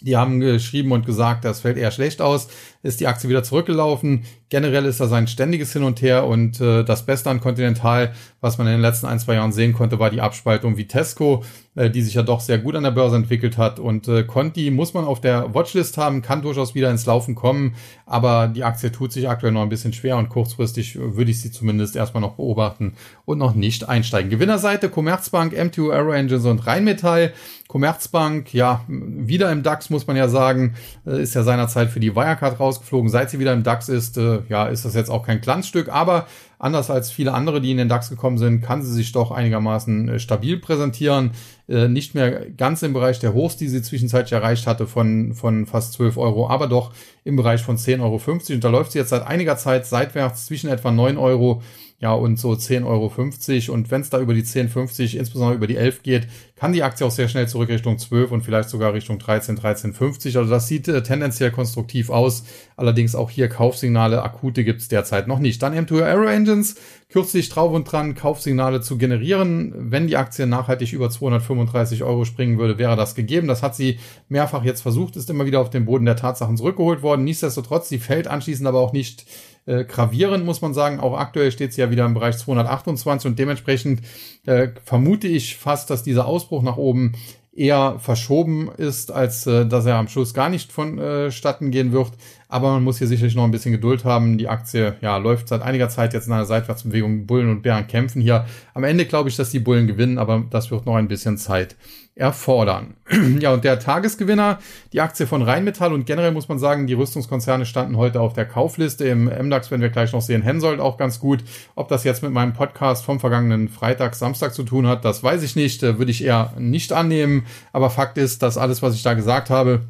[0.00, 2.48] die haben geschrieben und gesagt, das fällt eher schlecht aus,
[2.82, 4.24] ist die Aktie wieder zurückgelaufen.
[4.48, 8.58] Generell ist das ein ständiges Hin und Her und äh, das Beste an Continental, was
[8.58, 12.02] man in den letzten ein, zwei Jahren sehen konnte, war die Abspaltung Vitesco, äh, die
[12.02, 13.78] sich ja doch sehr gut an der Börse entwickelt hat.
[13.78, 17.74] Und äh, Conti muss man auf der Watchlist haben, kann durchaus wieder ins Laufen kommen,
[18.06, 21.50] aber die Aktie tut sich aktuell noch ein bisschen schwer und kurzfristig würde ich sie
[21.50, 24.30] zumindest erstmal noch beobachten und noch nicht einsteigen.
[24.30, 27.32] Gewinnerseite Commerzbank, MTU Aero Engines und Rheinmetall.
[27.68, 30.74] Commerzbank, ja, wieder im DAX, muss man ja sagen,
[31.06, 33.10] äh, ist ja seinerzeit für die Wirecard rausgeflogen.
[33.10, 36.26] Seit sie wieder im DAX ist, äh, ja, ist das jetzt auch kein Glanzstück, aber
[36.58, 40.08] anders als viele andere, die in den DAX gekommen sind, kann sie sich doch einigermaßen
[40.08, 41.32] äh, stabil präsentieren.
[41.70, 45.92] Nicht mehr ganz im Bereich der Hochs, die sie zwischenzeitlich erreicht hatte, von, von fast
[45.92, 48.54] 12 Euro, aber doch im Bereich von 10,50 Euro.
[48.54, 51.60] Und da läuft sie jetzt seit einiger Zeit seitwärts zwischen etwa 9 Euro
[52.00, 53.74] ja, und so 10,50 Euro.
[53.74, 57.04] Und wenn es da über die 10,50, insbesondere über die 11 geht, kann die Aktie
[57.04, 60.38] auch sehr schnell zurück Richtung 12 und vielleicht sogar Richtung 13, 13,50.
[60.38, 62.44] Also das sieht äh, tendenziell konstruktiv aus.
[62.76, 65.60] Allerdings auch hier Kaufsignale, akute gibt's derzeit noch nicht.
[65.60, 66.76] Dann M2 Aero Engines,
[67.08, 69.74] kürzlich drauf und dran, Kaufsignale zu generieren.
[69.76, 73.48] Wenn die Aktie nachhaltig über 235 Euro springen würde, wäre das gegeben.
[73.48, 77.02] Das hat sie mehrfach jetzt versucht, ist immer wieder auf den Boden der Tatsachen zurückgeholt
[77.02, 77.24] worden.
[77.24, 79.26] Nichtsdestotrotz, sie fällt anschließend aber auch nicht
[79.68, 80.98] äh, gravierend, muss man sagen.
[80.98, 84.00] Auch aktuell steht sie ja wieder im Bereich 228 und dementsprechend
[84.46, 87.12] äh, vermute ich fast, dass dieser Ausbruch nach oben
[87.58, 92.12] eher verschoben ist, als äh, dass er am Schluss gar nicht vonstatten äh, gehen wird.
[92.48, 94.38] Aber man muss hier sicherlich noch ein bisschen Geduld haben.
[94.38, 97.26] Die Aktie ja, läuft seit einiger Zeit jetzt in einer Seitwärtsbewegung.
[97.26, 98.46] Bullen und Bären kämpfen hier.
[98.74, 101.76] Am Ende glaube ich, dass die Bullen gewinnen, aber das wird noch ein bisschen Zeit
[102.18, 102.94] erfordern.
[103.40, 104.58] ja, und der Tagesgewinner,
[104.92, 108.44] die Aktie von Rheinmetall und generell muss man sagen, die Rüstungskonzerne standen heute auf der
[108.44, 109.06] Kaufliste.
[109.06, 111.44] Im MDAX werden wir gleich noch sehen, Hensoldt auch ganz gut.
[111.76, 115.42] Ob das jetzt mit meinem Podcast vom vergangenen Freitag, Samstag zu tun hat, das weiß
[115.42, 117.46] ich nicht, äh, würde ich eher nicht annehmen.
[117.72, 119.82] Aber Fakt ist, dass alles, was ich da gesagt habe,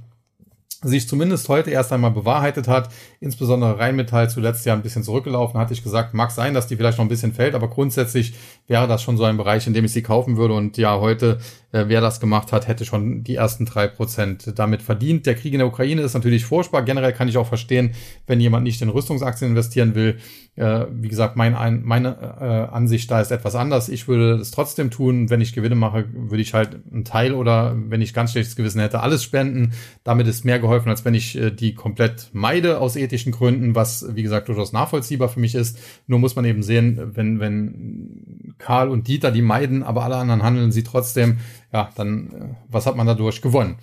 [0.82, 2.90] sich zumindest heute erst einmal bewahrheitet hat.
[3.18, 6.98] Insbesondere Rheinmetall zuletzt ja ein bisschen zurückgelaufen, hatte ich gesagt, mag sein, dass die vielleicht
[6.98, 8.34] noch ein bisschen fällt, aber grundsätzlich
[8.68, 10.54] wäre das schon so ein Bereich, in dem ich sie kaufen würde.
[10.54, 11.38] Und ja, heute,
[11.72, 15.26] äh, wer das gemacht hat, hätte schon die ersten drei Prozent damit verdient.
[15.26, 16.82] Der Krieg in der Ukraine ist natürlich furchtbar.
[16.82, 17.94] Generell kann ich auch verstehen,
[18.26, 20.18] wenn jemand nicht in Rüstungsaktien investieren will.
[20.54, 23.88] Äh, wie gesagt, mein, ein, meine äh, Ansicht da ist etwas anders.
[23.88, 25.30] Ich würde es trotzdem tun.
[25.30, 28.80] Wenn ich Gewinne mache, würde ich halt einen Teil oder wenn ich ganz schlechtes Gewissen
[28.80, 29.72] hätte, alles spenden.
[30.04, 34.06] Damit ist mehr geholfen, als wenn ich äh, die komplett meide aus ethischen Gründen, was,
[34.14, 35.78] wie gesagt, durchaus nachvollziehbar für mich ist.
[36.06, 40.42] Nur muss man eben sehen, wenn, wenn Karl und Dieter die meiden, aber alle anderen
[40.42, 41.38] handeln sie trotzdem,
[41.72, 43.76] ja, dann, äh, was hat man dadurch gewonnen?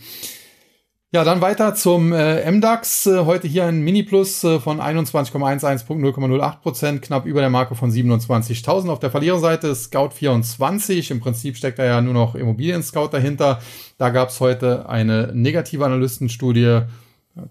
[1.14, 3.06] Ja, dann weiter zum äh, MDAX.
[3.06, 7.76] Äh, heute hier ein Mini-Plus äh, von 21,11 Punkt 0,08 Prozent, knapp über der Marke
[7.76, 8.90] von 27.000.
[8.90, 11.12] Auf der Verliererseite Scout24.
[11.12, 13.62] Im Prinzip steckt da ja nur noch Immobilien-Scout dahinter.
[13.98, 16.82] Da gab es heute eine negative Analystenstudie.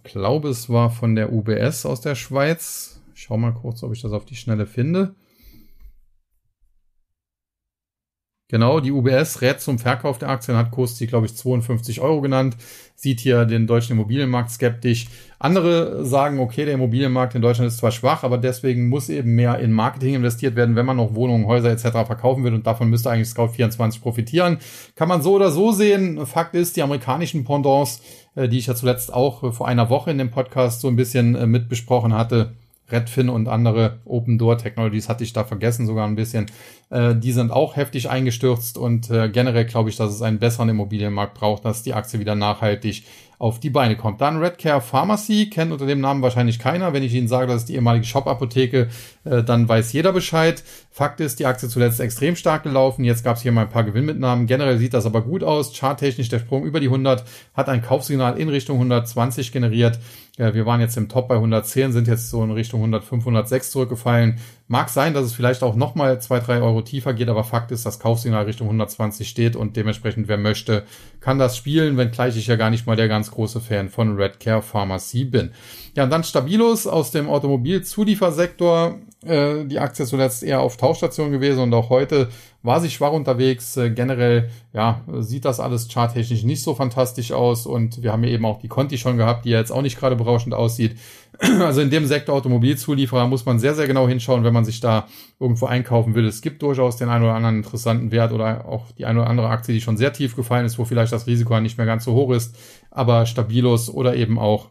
[0.05, 3.01] Ich glaube, es war von der UBS aus der Schweiz.
[3.15, 5.15] Ich schau mal kurz, ob ich das auf die Schnelle finde.
[8.49, 12.21] Genau, die UBS rät zum Verkauf der Aktien, hat Kurs die, glaube ich, 52 Euro
[12.21, 12.59] genannt,
[12.95, 15.07] sieht hier den deutschen Immobilienmarkt skeptisch.
[15.39, 19.59] Andere sagen, okay, der Immobilienmarkt in Deutschland ist zwar schwach, aber deswegen muss eben mehr
[19.61, 22.07] in Marketing investiert werden, wenn man noch Wohnungen, Häuser etc.
[22.07, 24.59] verkaufen will und davon müsste eigentlich Scout24 profitieren.
[24.95, 26.27] Kann man so oder so sehen.
[26.27, 28.03] Fakt ist, die amerikanischen Pendants,
[28.35, 31.35] äh, die ich ja zuletzt auch vor einer Woche in dem Podcast so ein bisschen
[31.35, 32.53] äh, mit besprochen hatte,
[32.95, 36.47] Redfin und andere Open Door Technologies hatte ich da vergessen sogar ein bisschen.
[36.91, 40.69] Äh, die sind auch heftig eingestürzt und äh, generell glaube ich, dass es einen besseren
[40.71, 43.05] Immobilienmarkt braucht, dass die Aktie wieder nachhaltig
[43.39, 44.21] auf die Beine kommt.
[44.21, 46.93] Dann Redcare Pharmacy, kennt unter dem Namen wahrscheinlich keiner.
[46.93, 48.89] Wenn ich Ihnen sage, das ist die ehemalige Shop-Apotheke,
[49.25, 50.63] äh, dann weiß jeder Bescheid.
[50.91, 53.05] Fakt ist, die Aktie zuletzt extrem stark gelaufen.
[53.05, 54.47] Jetzt gab es hier mal ein paar Gewinnmitnahmen.
[54.47, 55.77] Generell sieht das aber gut aus.
[55.77, 59.99] Charttechnisch der Sprung über die 100 hat ein Kaufsignal in Richtung 120 generiert.
[60.39, 63.71] Äh, wir waren jetzt im Top bei 110, sind jetzt so in Richtung 105, 106
[63.71, 64.39] zurückgefallen.
[64.67, 67.85] Mag sein, dass es vielleicht auch nochmal zwei, drei Euro tiefer geht, aber Fakt ist,
[67.85, 70.85] das Kaufsignal Richtung 120 steht und dementsprechend, wer möchte,
[71.21, 74.63] kann das spielen, wenngleich ich ja gar nicht mal der ganz große Fan von Redcare
[74.63, 75.53] Pharmacy bin.
[75.95, 78.99] Ja, und dann Stabilos aus dem Automobilzuliefersektor.
[79.27, 82.29] Äh, die Aktie zuletzt eher auf Tauchstation gewesen und auch heute
[82.63, 83.77] war sie schwach unterwegs.
[83.77, 88.45] Äh, generell, ja, sieht das alles charttechnisch nicht so fantastisch aus und wir haben eben
[88.45, 90.97] auch die Conti schon gehabt, die ja jetzt auch nicht gerade berauschend aussieht.
[91.61, 95.09] Also in dem Sektor Automobilzulieferer muss man sehr, sehr genau hinschauen, wenn man sich da
[95.41, 96.27] irgendwo einkaufen will.
[96.27, 99.49] Es gibt durchaus den einen oder anderen interessanten Wert oder auch die eine oder andere
[99.49, 102.13] Aktie, die schon sehr tief gefallen ist, wo vielleicht das Risiko nicht mehr ganz so
[102.13, 102.57] hoch ist,
[102.91, 104.71] aber Stabilos oder eben auch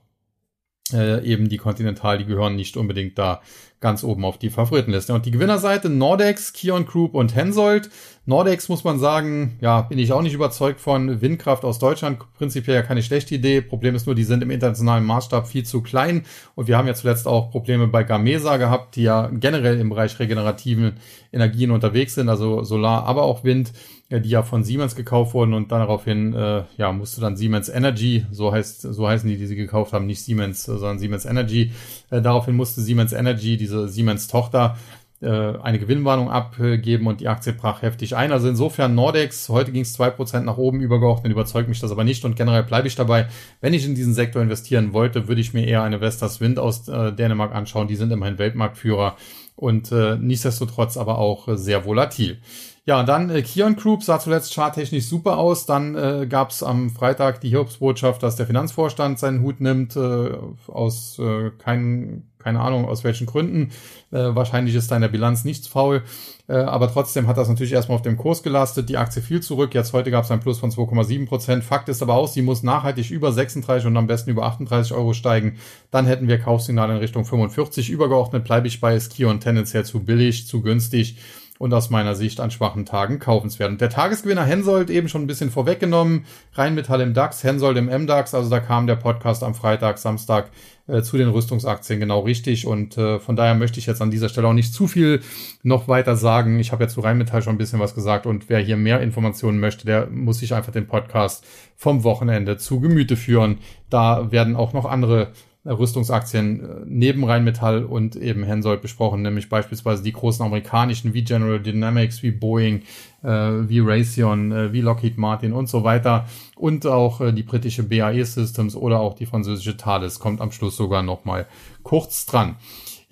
[0.94, 3.42] äh, eben die Continental, die gehören nicht unbedingt da
[3.84, 5.14] ganz oben auf die Favoritenliste.
[5.14, 7.90] Und die Gewinnerseite Nordex, Kion Group und Hensoldt.
[8.26, 11.22] Nordex muss man sagen, ja, bin ich auch nicht überzeugt von.
[11.22, 13.60] Windkraft aus Deutschland, prinzipiell ja keine schlechte Idee.
[13.60, 16.24] Problem ist nur, die sind im internationalen Maßstab viel zu klein.
[16.56, 20.18] Und wir haben ja zuletzt auch Probleme bei Gamesa gehabt, die ja generell im Bereich
[20.18, 20.94] regenerativen
[21.34, 23.74] Energien unterwegs sind, also Solar, aber auch Wind
[24.20, 28.52] die ja von Siemens gekauft wurden und daraufhin äh, ja musste dann Siemens Energy, so
[28.52, 31.72] heißt so heißen die, die sie gekauft haben, nicht Siemens, sondern Siemens Energy.
[32.10, 34.78] Äh, daraufhin musste Siemens Energy, diese Siemens Tochter,
[35.24, 38.34] äh, eine Gewinnwarnung abgeben und die Aktie brach heftig ein.
[38.34, 42.04] Also insofern Nordex, heute ging es zwei Prozent nach oben übergeordnet, überzeugt mich das aber
[42.04, 43.28] nicht und generell bleibe ich dabei.
[43.62, 46.90] Wenn ich in diesen Sektor investieren wollte, würde ich mir eher eine Vestas Wind aus
[46.90, 47.88] äh, Dänemark anschauen.
[47.88, 49.16] Die sind immerhin Weltmarktführer
[49.56, 52.40] und äh, nichtsdestotrotz aber auch äh, sehr volatil.
[52.86, 55.66] Ja, und dann äh, Kion Group sah zuletzt charttechnisch super aus.
[55.66, 60.32] Dann äh, gab es am Freitag die Hiobsbotschaft, dass der Finanzvorstand seinen Hut nimmt, äh,
[60.68, 63.72] aus äh, kein, keine Ahnung aus welchen Gründen.
[64.12, 66.04] Äh, wahrscheinlich ist da in der Bilanz nichts faul.
[66.50, 68.90] Äh, aber trotzdem hat das natürlich erstmal auf dem Kurs gelastet.
[68.90, 69.74] Die Aktie fiel zurück.
[69.74, 71.64] Jetzt heute gab es ein Plus von 2,7 Prozent.
[71.64, 75.14] Fakt ist aber auch, sie muss nachhaltig über 36 und am besten über 38 Euro
[75.14, 75.56] steigen.
[75.90, 77.90] Dann hätten wir Kaufsignal in Richtung 45.
[77.90, 81.16] Übergeordnet bleibe ich bei Skion tendenziell zu billig, zu günstig
[81.64, 83.72] und aus meiner Sicht an schwachen Tagen kaufenswert.
[83.72, 86.26] Und der Tagesgewinner Hensoldt eben schon ein bisschen vorweggenommen.
[86.56, 88.36] Rheinmetall im DAX, Hensoldt im MDAX.
[88.36, 90.52] Also da kam der Podcast am Freitag, Samstag
[90.88, 92.68] äh, zu den Rüstungsaktien genau richtig.
[92.68, 95.22] Und äh, von daher möchte ich jetzt an dieser Stelle auch nicht zu viel
[95.62, 96.60] noch weiter sagen.
[96.60, 98.26] Ich habe ja zu Rheinmetall schon ein bisschen was gesagt.
[98.26, 101.46] Und wer hier mehr Informationen möchte, der muss sich einfach den Podcast
[101.78, 103.60] vom Wochenende zu Gemüte führen.
[103.90, 105.30] Da werden auch noch andere
[105.66, 111.60] Rüstungsaktien äh, neben Rheinmetall und eben Hensoldt besprochen, nämlich beispielsweise die großen amerikanischen wie General
[111.60, 112.82] Dynamics, wie Boeing,
[113.24, 117.84] äh, wie Raytheon, äh, wie Lockheed Martin und so weiter und auch äh, die britische
[117.84, 121.48] BAE Systems oder auch die französische Thales kommt am Schluss sogar nochmal
[121.84, 122.56] kurz dran.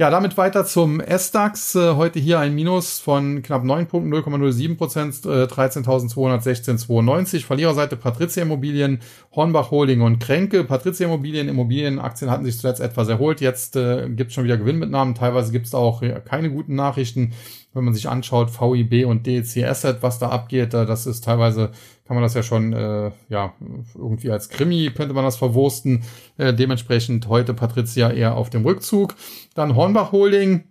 [0.01, 1.75] Ja, damit weiter zum S-DAX.
[1.75, 7.45] Äh, heute hier ein Minus von knapp 9 Punkten, 0,07 Prozent, äh, 13.216,92.
[7.45, 9.01] Verliererseite Patrizia Immobilien,
[9.35, 10.63] Hornbach Holding und Kränke.
[10.63, 13.41] Patrizia Immobilien, Immobilienaktien hatten sich zuletzt etwas erholt.
[13.41, 15.13] Jetzt äh, gibt es schon wieder Gewinnmitnahmen.
[15.13, 17.33] Teilweise gibt es auch äh, keine guten Nachrichten
[17.73, 21.71] wenn man sich anschaut, VIB und DEC Asset, was da abgeht, das ist teilweise,
[22.05, 23.53] kann man das ja schon, äh, ja,
[23.95, 26.03] irgendwie als Krimi könnte man das verwursten.
[26.37, 29.15] Äh, dementsprechend heute Patricia eher auf dem Rückzug.
[29.53, 30.65] Dann Hornbach Holding,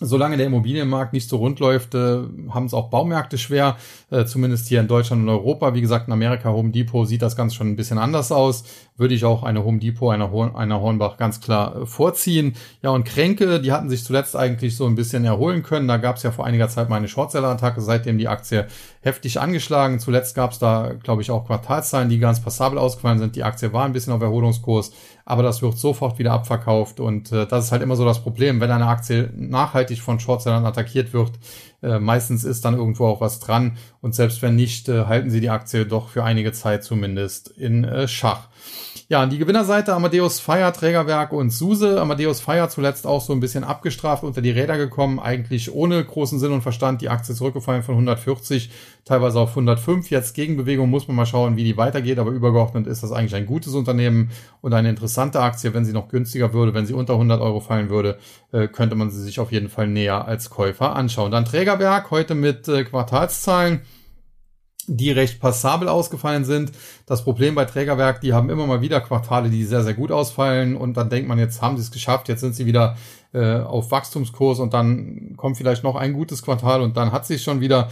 [0.00, 2.18] Solange der Immobilienmarkt nicht so rund läuft, äh,
[2.50, 3.76] haben es auch Baumärkte schwer,
[4.10, 5.72] äh, zumindest hier in Deutschland und Europa.
[5.72, 8.64] Wie gesagt, in Amerika Home Depot sieht das Ganze schon ein bisschen anders aus.
[8.96, 12.56] Würde ich auch eine Home Depot, einer, Horn, einer Hornbach ganz klar äh, vorziehen.
[12.82, 15.86] Ja, und Kränke, die hatten sich zuletzt eigentlich so ein bisschen erholen können.
[15.86, 18.66] Da gab es ja vor einiger Zeit mal eine Shortseller-Attacke, seitdem die Aktie
[19.00, 20.00] heftig angeschlagen.
[20.00, 23.36] Zuletzt gab es da, glaube ich, auch Quartalszahlen, die ganz passabel ausgefallen sind.
[23.36, 24.90] Die Aktie war ein bisschen auf Erholungskurs
[25.24, 28.60] aber das wird sofort wieder abverkauft und äh, das ist halt immer so das Problem,
[28.60, 31.32] wenn eine Aktie nachhaltig von Shortsellern attackiert wird,
[31.82, 35.40] äh, meistens ist dann irgendwo auch was dran und selbst wenn nicht, äh, halten sie
[35.40, 38.48] die Aktie doch für einige Zeit zumindest in äh, Schach.
[39.06, 42.00] Ja, die Gewinnerseite Amadeus Fire, Trägerwerk und Suse.
[42.00, 46.38] Amadeus Fire zuletzt auch so ein bisschen abgestraft unter die Räder gekommen, eigentlich ohne großen
[46.38, 47.02] Sinn und Verstand.
[47.02, 48.70] Die Aktie zurückgefallen von 140,
[49.04, 50.10] teilweise auf 105.
[50.10, 53.44] Jetzt Gegenbewegung muss man mal schauen, wie die weitergeht, aber übergeordnet ist das eigentlich ein
[53.44, 54.30] gutes Unternehmen
[54.62, 55.74] und eine interessante Aktie.
[55.74, 58.16] Wenn sie noch günstiger würde, wenn sie unter 100 Euro fallen würde,
[58.52, 61.30] äh, könnte man sie sich auf jeden Fall näher als Käufer anschauen.
[61.30, 63.82] Dann Trägerwerk, heute mit äh, Quartalszahlen
[64.86, 66.72] die recht passabel ausgefallen sind.
[67.06, 70.76] Das Problem bei Trägerwerk, die haben immer mal wieder Quartale, die sehr, sehr gut ausfallen
[70.76, 72.96] und dann denkt man, jetzt haben sie es geschafft, jetzt sind sie wieder
[73.32, 77.38] äh, auf Wachstumskurs und dann kommt vielleicht noch ein gutes Quartal und dann hat sie
[77.38, 77.90] schon wieder.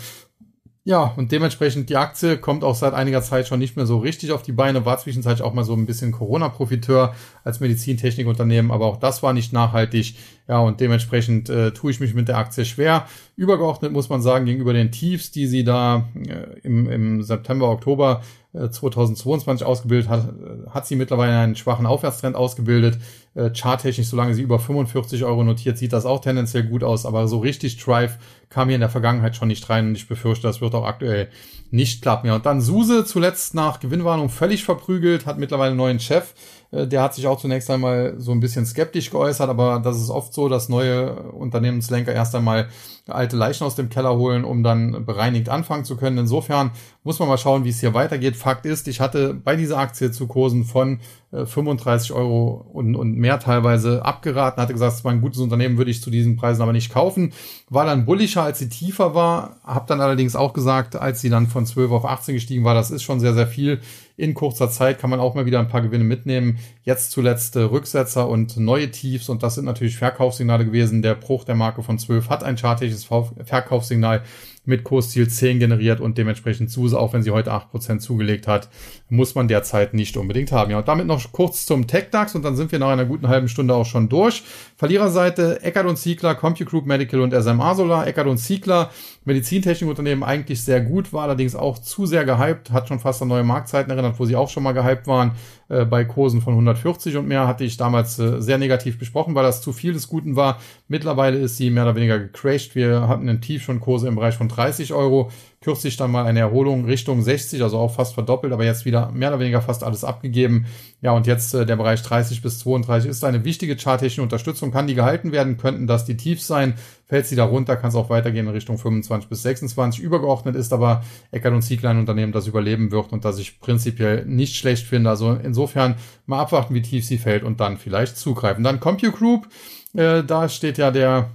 [0.85, 4.33] Ja, und dementsprechend die Aktie kommt auch seit einiger Zeit schon nicht mehr so richtig
[4.33, 7.15] auf die Beine, war zwischenzeitlich auch mal so ein bisschen Corona-Profiteur
[7.45, 10.17] als Medizintechnikunternehmen, aber auch das war nicht nachhaltig.
[10.49, 13.07] Ja, und dementsprechend äh, tue ich mich mit der Aktie schwer.
[13.37, 18.23] Übergeordnet muss man sagen, gegenüber den Tiefs, die sie da äh, im, im September, Oktober
[18.53, 20.29] 2022 ausgebildet hat,
[20.69, 22.99] hat sie mittlerweile einen schwachen Aufwärtstrend ausgebildet.
[23.35, 27.29] Äh, charttechnisch, solange sie über 45 Euro notiert, sieht das auch tendenziell gut aus, aber
[27.29, 28.19] so richtig Drive
[28.51, 31.31] kam hier in der Vergangenheit schon nicht rein und ich befürchte, das wird auch aktuell
[31.71, 32.27] nicht klappen.
[32.27, 36.35] Ja, und dann Suse zuletzt nach Gewinnwarnung völlig verprügelt, hat mittlerweile einen neuen Chef.
[36.73, 40.11] Äh, der hat sich auch zunächst einmal so ein bisschen skeptisch geäußert, aber das ist
[40.11, 42.69] oft so, dass neue Unternehmenslenker erst einmal
[43.09, 46.19] alte Leichen aus dem Keller holen, um dann bereinigt anfangen zu können.
[46.19, 46.73] Insofern
[47.05, 48.37] muss man mal schauen, wie es hier weitergeht.
[48.37, 51.01] Fakt ist, ich hatte bei dieser Aktie zu Kursen von
[51.33, 55.91] 35 Euro und, und mehr teilweise abgeraten, hatte gesagt, es war ein gutes Unternehmen, würde
[55.91, 57.33] ich zu diesen Preisen aber nicht kaufen.
[57.71, 61.47] War dann bullischer, als sie tiefer war, habe dann allerdings auch gesagt, als sie dann
[61.47, 63.81] von 12 auf 18 gestiegen war, das ist schon sehr, sehr viel.
[64.19, 66.59] In kurzer Zeit kann man auch mal wieder ein paar Gewinne mitnehmen.
[66.85, 71.01] Jetzt zuletzt äh, Rücksetzer und neue Tiefs und das sind natürlich Verkaufssignale gewesen.
[71.01, 74.23] Der Bruch der Marke von 12 hat ein chartisches Verkaufssignal
[74.65, 78.69] mit Kursziel 10 generiert und dementsprechend SUSE, auch wenn sie heute 8% zugelegt hat,
[79.09, 80.71] muss man derzeit nicht unbedingt haben.
[80.71, 83.49] Ja, und damit noch kurz zum TechDAX und dann sind wir nach einer guten halben
[83.49, 84.43] Stunde auch schon durch.
[84.77, 88.07] Verliererseite Eckert und Ziegler, CompuGroup Medical und SMA Solar.
[88.07, 88.91] Eckert und Ziegler,
[89.25, 93.45] Medizintechnikunternehmen eigentlich sehr gut, war allerdings auch zu sehr gehypt, hat schon fast an neue
[93.45, 95.33] Marktzeiten erinnert, wo sie auch schon mal gehypt waren.
[95.69, 99.45] Äh, bei Kursen von 140 und mehr hatte ich damals äh, sehr negativ besprochen, weil
[99.45, 100.59] das zu viel des Guten war.
[100.89, 102.75] Mittlerweile ist sie mehr oder weniger gecrashed.
[102.75, 105.31] Wir hatten einen Tief schon Kurse im Bereich von 30 Euro.
[105.63, 109.29] Kürzlich dann mal eine Erholung Richtung 60, also auch fast verdoppelt, aber jetzt wieder mehr
[109.29, 110.67] oder weniger fast alles abgegeben.
[111.01, 114.73] Ja, und jetzt äh, der Bereich 30 bis 32 ist eine wichtige charttechnische Unterstützung.
[114.73, 115.59] Kann die gehalten werden?
[115.59, 116.75] Könnten das die Tiefs sein?
[117.07, 120.03] Fällt sie da runter, kann es auch weitergehen in Richtung 25 bis 26.
[120.03, 124.27] Übergeordnet ist aber Eckert und Ziegler ein Unternehmen, das überleben wird und das ich prinzipiell
[124.27, 125.11] nicht schlecht finde.
[125.11, 125.95] Also insofern
[126.27, 128.65] mal abwarten, wie tief sie fällt und dann vielleicht zugreifen.
[128.65, 129.47] Dann CompuGroup,
[129.95, 131.31] äh, da steht ja der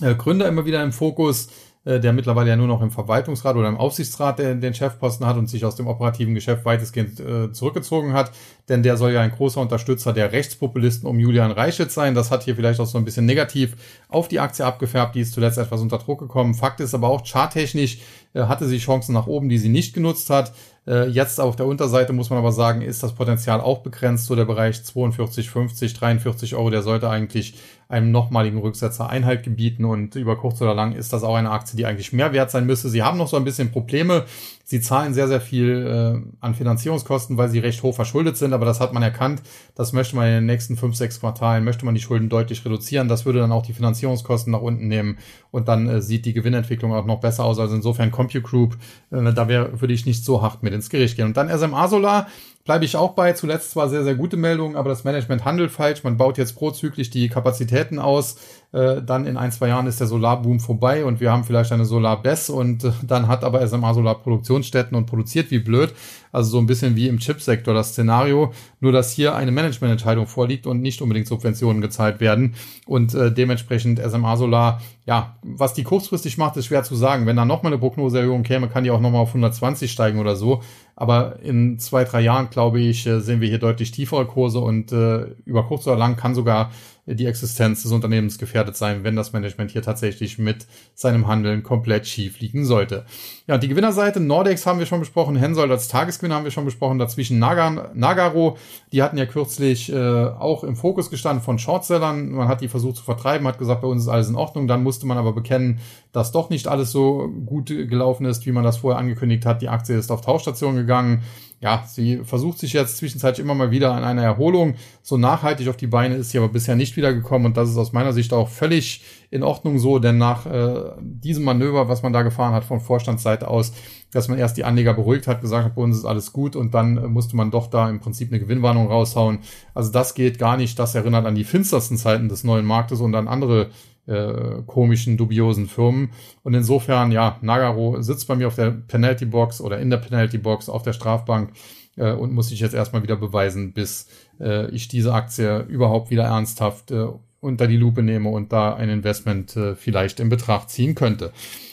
[0.00, 1.48] äh, Gründer immer wieder im Fokus
[1.84, 5.48] der mittlerweile ja nur noch im Verwaltungsrat oder im Aufsichtsrat den, den Chefposten hat und
[5.48, 8.32] sich aus dem operativen Geschäft weitestgehend äh, zurückgezogen hat.
[8.68, 12.14] Denn der soll ja ein großer Unterstützer der Rechtspopulisten um Julian Reichitz sein.
[12.14, 13.76] Das hat hier vielleicht auch so ein bisschen negativ
[14.08, 15.14] auf die Aktie abgefärbt.
[15.14, 16.54] Die ist zuletzt etwas unter Druck gekommen.
[16.54, 18.00] Fakt ist aber auch, charttechnisch
[18.34, 20.52] äh, hatte sie Chancen nach oben, die sie nicht genutzt hat.
[20.86, 24.26] Äh, jetzt auf der Unterseite muss man aber sagen, ist das Potenzial auch begrenzt.
[24.26, 27.54] So der Bereich 42, 50, 43 Euro, der sollte eigentlich
[27.88, 31.69] einem nochmaligen Rücksetzer Einhalt gebieten und über kurz oder lang ist das auch eine Aktie,
[31.76, 32.88] die eigentlich mehr wert sein müsste.
[32.88, 34.24] Sie haben noch so ein bisschen Probleme.
[34.64, 38.64] Sie zahlen sehr, sehr viel äh, an Finanzierungskosten, weil sie recht hoch verschuldet sind, aber
[38.64, 39.42] das hat man erkannt.
[39.74, 43.08] Das möchte man in den nächsten fünf, sechs Quartalen, möchte man die Schulden deutlich reduzieren.
[43.08, 45.18] Das würde dann auch die Finanzierungskosten nach unten nehmen
[45.50, 47.58] und dann äh, sieht die Gewinnentwicklung auch noch besser aus.
[47.58, 48.76] Also insofern CompuGroup,
[49.10, 51.26] äh, da wär, würde ich nicht so hart mit ins Gericht gehen.
[51.26, 52.28] Und dann SMA Solar,
[52.64, 53.32] bleibe ich auch bei.
[53.32, 56.04] Zuletzt zwar sehr, sehr gute Meldungen, aber das Management handelt falsch.
[56.04, 58.36] Man baut jetzt prozyklisch die Kapazitäten aus.
[58.72, 61.84] Äh, dann in ein, zwei Jahren ist der Solarboom vorbei und wir haben vielleicht eine
[61.84, 65.92] Solar-BESS und äh, dann hat aber SMA Solar Produktionsstätten und produziert wie blöd.
[66.30, 70.68] Also so ein bisschen wie im Chipsektor das Szenario, nur dass hier eine Managemententscheidung vorliegt
[70.68, 72.54] und nicht unbedingt Subventionen gezahlt werden
[72.86, 77.26] und äh, dementsprechend SMA Solar, ja, was die kurzfristig macht, ist schwer zu sagen.
[77.26, 80.62] Wenn da nochmal eine Prognoseerhöhung käme, kann die auch nochmal auf 120 steigen oder so.
[80.94, 84.92] Aber in zwei, drei Jahren, glaube ich, äh, sehen wir hier deutlich tiefere Kurse und
[84.92, 86.70] äh, über kurz oder lang kann sogar
[87.06, 92.06] die Existenz des Unternehmens gefährdet sein, wenn das Management hier tatsächlich mit seinem Handeln komplett
[92.06, 93.04] schief liegen sollte.
[93.46, 96.98] Ja, die Gewinnerseite Nordex haben wir schon besprochen, Hensoldt als Tagesgewinner haben wir schon besprochen,
[96.98, 98.56] dazwischen Nagar, Nagaro,
[98.92, 102.96] die hatten ja kürzlich äh, auch im Fokus gestanden von Shortsellern, man hat die versucht
[102.96, 105.80] zu vertreiben, hat gesagt, bei uns ist alles in Ordnung, dann musste man aber bekennen,
[106.12, 109.68] dass doch nicht alles so gut gelaufen ist, wie man das vorher angekündigt hat, die
[109.68, 111.22] Aktie ist auf Tauschstation gegangen,
[111.62, 114.76] ja, sie versucht sich jetzt zwischenzeitlich immer mal wieder an einer Erholung.
[115.02, 117.92] So nachhaltig auf die Beine ist sie aber bisher nicht wiedergekommen und das ist aus
[117.92, 122.22] meiner Sicht auch völlig in Ordnung so, denn nach äh, diesem Manöver, was man da
[122.22, 123.74] gefahren hat von Vorstandsseite aus,
[124.10, 126.72] dass man erst die Anleger beruhigt hat, gesagt hat, bei uns ist alles gut und
[126.72, 129.40] dann äh, musste man doch da im Prinzip eine Gewinnwarnung raushauen.
[129.74, 130.78] Also das geht gar nicht.
[130.78, 133.68] Das erinnert an die finstersten Zeiten des neuen Marktes und an andere
[134.06, 136.10] äh, komischen, dubiosen Firmen.
[136.42, 140.38] Und insofern, ja, Nagaro sitzt bei mir auf der Penalty Box oder in der Penalty
[140.38, 141.52] Box auf der Strafbank
[141.96, 144.08] äh, und muss sich jetzt erstmal wieder beweisen, bis
[144.40, 147.06] äh, ich diese Aktie überhaupt wieder ernsthaft äh,
[147.40, 151.32] unter die Lupe nehme und da ein Investment äh, vielleicht in Betracht ziehen könnte.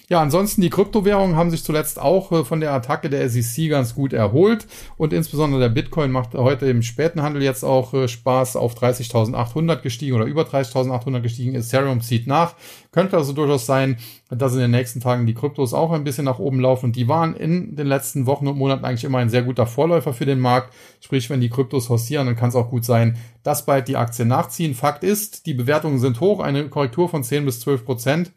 [0.10, 3.94] Ja, ansonsten die Kryptowährungen haben sich zuletzt auch äh, von der Attacke der SEC ganz
[3.94, 8.56] gut erholt und insbesondere der Bitcoin macht heute im späten Handel jetzt auch äh, Spaß
[8.56, 11.56] auf 30.800 gestiegen oder über 30.800 gestiegen.
[11.56, 12.56] Ethereum zieht nach.
[12.94, 13.98] Könnte also durchaus sein,
[14.30, 17.36] dass in den nächsten Tagen die Kryptos auch ein bisschen nach oben laufen die waren
[17.36, 20.74] in den letzten Wochen und Monaten eigentlich immer ein sehr guter Vorläufer für den Markt.
[21.02, 24.30] Sprich, wenn die Kryptos hossieren, dann kann es auch gut sein, dass bald die Aktien
[24.30, 24.74] nachziehen.
[24.74, 28.32] Fakt ist, die Bewertungen sind hoch, eine Korrektur von 10 bis 12 Prozent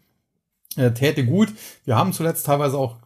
[0.76, 1.48] äh, täte gut.
[1.84, 2.96] Wir haben zuletzt teilweise auch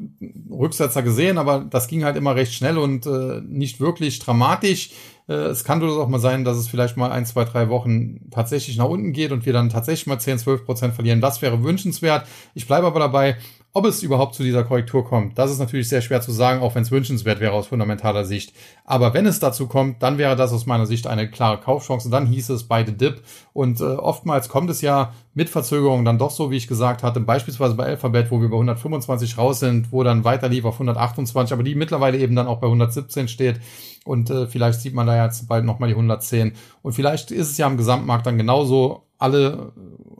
[0.51, 4.91] Rücksetzer gesehen, aber das ging halt immer recht schnell und äh, nicht wirklich dramatisch.
[5.29, 8.31] Äh, es kann durchaus auch mal sein, dass es vielleicht mal ein, zwei, drei Wochen
[8.31, 11.21] tatsächlich nach unten geht und wir dann tatsächlich mal 10, 12 Prozent verlieren.
[11.21, 12.27] Das wäre wünschenswert.
[12.55, 13.39] Ich bleibe aber dabei,
[13.77, 16.77] Ob es überhaupt zu dieser Korrektur kommt, das ist natürlich sehr schwer zu sagen, auch
[16.77, 18.55] wenn es wünschenswert wäre aus fundamentaler Sicht.
[18.85, 22.09] Aber wenn es dazu kommt, dann wäre das aus meiner Sicht eine klare Kaufchance.
[22.09, 23.23] Dann hieß es beide Dip.
[23.53, 27.19] Und äh, oftmals kommt es ja mit Verzögerung dann doch so, wie ich gesagt hatte.
[27.19, 31.53] Beispielsweise bei Alphabet, wo wir bei 125 raus sind, wo dann weiter lief auf 128,
[31.53, 33.59] aber die mittlerweile eben dann auch bei 117 steht.
[34.05, 36.53] Und äh, vielleicht sieht man da jetzt bald nochmal die 110.
[36.83, 39.03] Und vielleicht ist es ja am Gesamtmarkt dann genauso.
[39.19, 39.73] Alle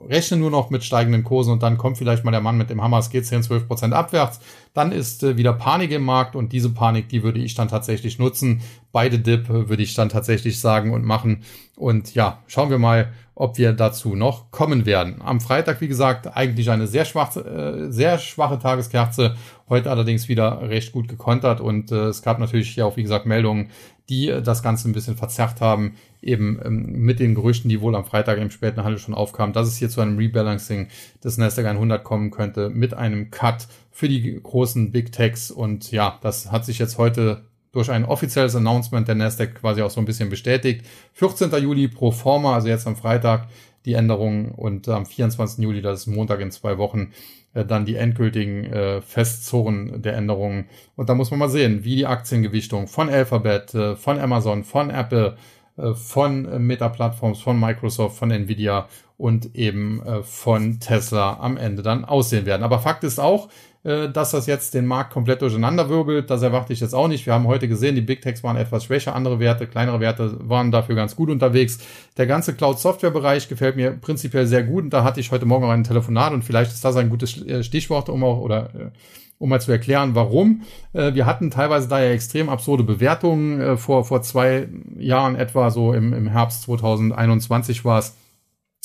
[0.09, 2.81] rechnen nur noch mit steigenden Kursen und dann kommt vielleicht mal der Mann mit dem
[2.81, 4.39] Hammer, es geht 10, 12 Prozent abwärts.
[4.73, 8.19] Dann ist äh, wieder Panik im Markt und diese Panik, die würde ich dann tatsächlich
[8.19, 8.61] nutzen.
[8.91, 11.43] Beide Dip äh, würde ich dann tatsächlich sagen und machen.
[11.75, 15.21] Und ja, schauen wir mal, ob wir dazu noch kommen werden.
[15.21, 19.35] Am Freitag, wie gesagt, eigentlich eine sehr schwache, äh, sehr schwache Tageskerze.
[19.67, 23.25] Heute allerdings wieder recht gut gekontert und äh, es gab natürlich hier auch, wie gesagt,
[23.25, 23.71] Meldungen,
[24.09, 27.95] die äh, das Ganze ein bisschen verzerrt haben, eben ähm, mit den Gerüchten, die wohl
[27.95, 30.87] am Freitag im späten Handel schon aufkamen, dass es hier zu einem Rebalancing
[31.23, 36.19] des Nasdaq 100 kommen könnte mit einem Cut für die großen Big Techs und ja,
[36.21, 40.05] das hat sich jetzt heute durch ein offizielles Announcement der Nasdaq quasi auch so ein
[40.05, 40.85] bisschen bestätigt.
[41.13, 41.51] 14.
[41.61, 43.49] Juli pro forma, also jetzt am Freitag
[43.85, 45.63] die Änderung und am 24.
[45.63, 47.11] Juli, das ist Montag in zwei Wochen,
[47.55, 50.65] äh, dann die endgültigen äh, Festzonen der Änderungen.
[50.95, 54.91] Und da muss man mal sehen, wie die Aktiengewichtung von Alphabet, äh, von Amazon, von
[54.91, 55.37] Apple,
[55.77, 58.87] äh, von äh, Meta-Plattforms, von Microsoft, von Nvidia
[59.17, 62.63] und eben äh, von Tesla am Ende dann aussehen werden.
[62.63, 63.49] Aber Fakt ist auch,
[63.85, 66.31] dass das jetzt den Markt komplett durcheinander wirbelt.
[66.31, 67.27] Das erwarte ich jetzt auch nicht.
[67.27, 70.71] Wir haben heute gesehen, die Big Techs waren etwas schwächer, andere Werte, kleinere Werte waren
[70.71, 71.77] dafür ganz gut unterwegs.
[72.17, 75.69] Der ganze Cloud-Software-Bereich gefällt mir prinzipiell sehr gut und da hatte ich heute Morgen auch
[75.69, 78.89] ein Telefonat und vielleicht ist das ein gutes äh, Stichwort, um auch oder äh,
[79.37, 80.61] um mal zu erklären, warum.
[80.93, 83.77] Wir hatten teilweise da ja extrem absurde Bewertungen.
[83.77, 88.15] Vor, vor zwei Jahren etwa, so im, im Herbst 2021 war es,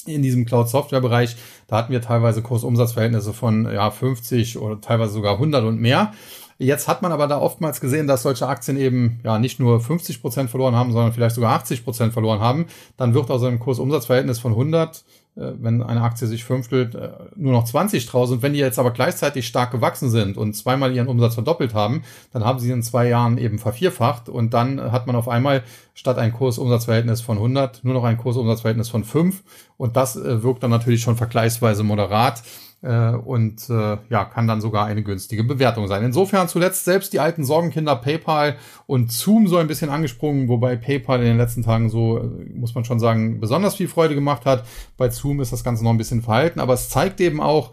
[0.06, 1.36] in diesem Cloud-Software-Bereich,
[1.70, 6.12] da hatten wir teilweise Kursumsatzverhältnisse von ja 50 oder teilweise sogar 100 und mehr.
[6.58, 10.20] Jetzt hat man aber da oftmals gesehen, dass solche Aktien eben ja nicht nur 50
[10.20, 12.66] Prozent verloren haben, sondern vielleicht sogar 80 Prozent verloren haben.
[12.96, 17.52] Dann wird aus einem Kursumsatzverhältnis von 100 äh, wenn eine Aktie sich fünftelt, äh, nur
[17.52, 18.30] noch 20 draus.
[18.30, 22.02] Und wenn die jetzt aber gleichzeitig stark gewachsen sind und zweimal ihren Umsatz verdoppelt haben,
[22.32, 25.62] dann haben sie in zwei Jahren eben vervierfacht und dann hat man auf einmal
[25.94, 29.42] statt ein Kursumsatzverhältnis von 100 nur noch ein Kursumsatzverhältnis von 5
[29.76, 32.42] und das äh, wirkt dann natürlich schon vergleichsweise moderat
[32.82, 36.04] äh, und äh, ja, kann dann sogar eine günstige Bewertung sein.
[36.04, 38.56] Insofern zuletzt selbst die alten Sorgenkinder PayPal
[38.86, 42.22] und Zoom so ein bisschen angesprungen, wobei PayPal in den letzten Tagen so, äh,
[42.54, 44.64] muss man schon sagen, besonders viel Freude gemacht hat.
[44.96, 47.72] Bei Zoom ist das Ganze noch ein bisschen verhalten, aber es zeigt eben auch,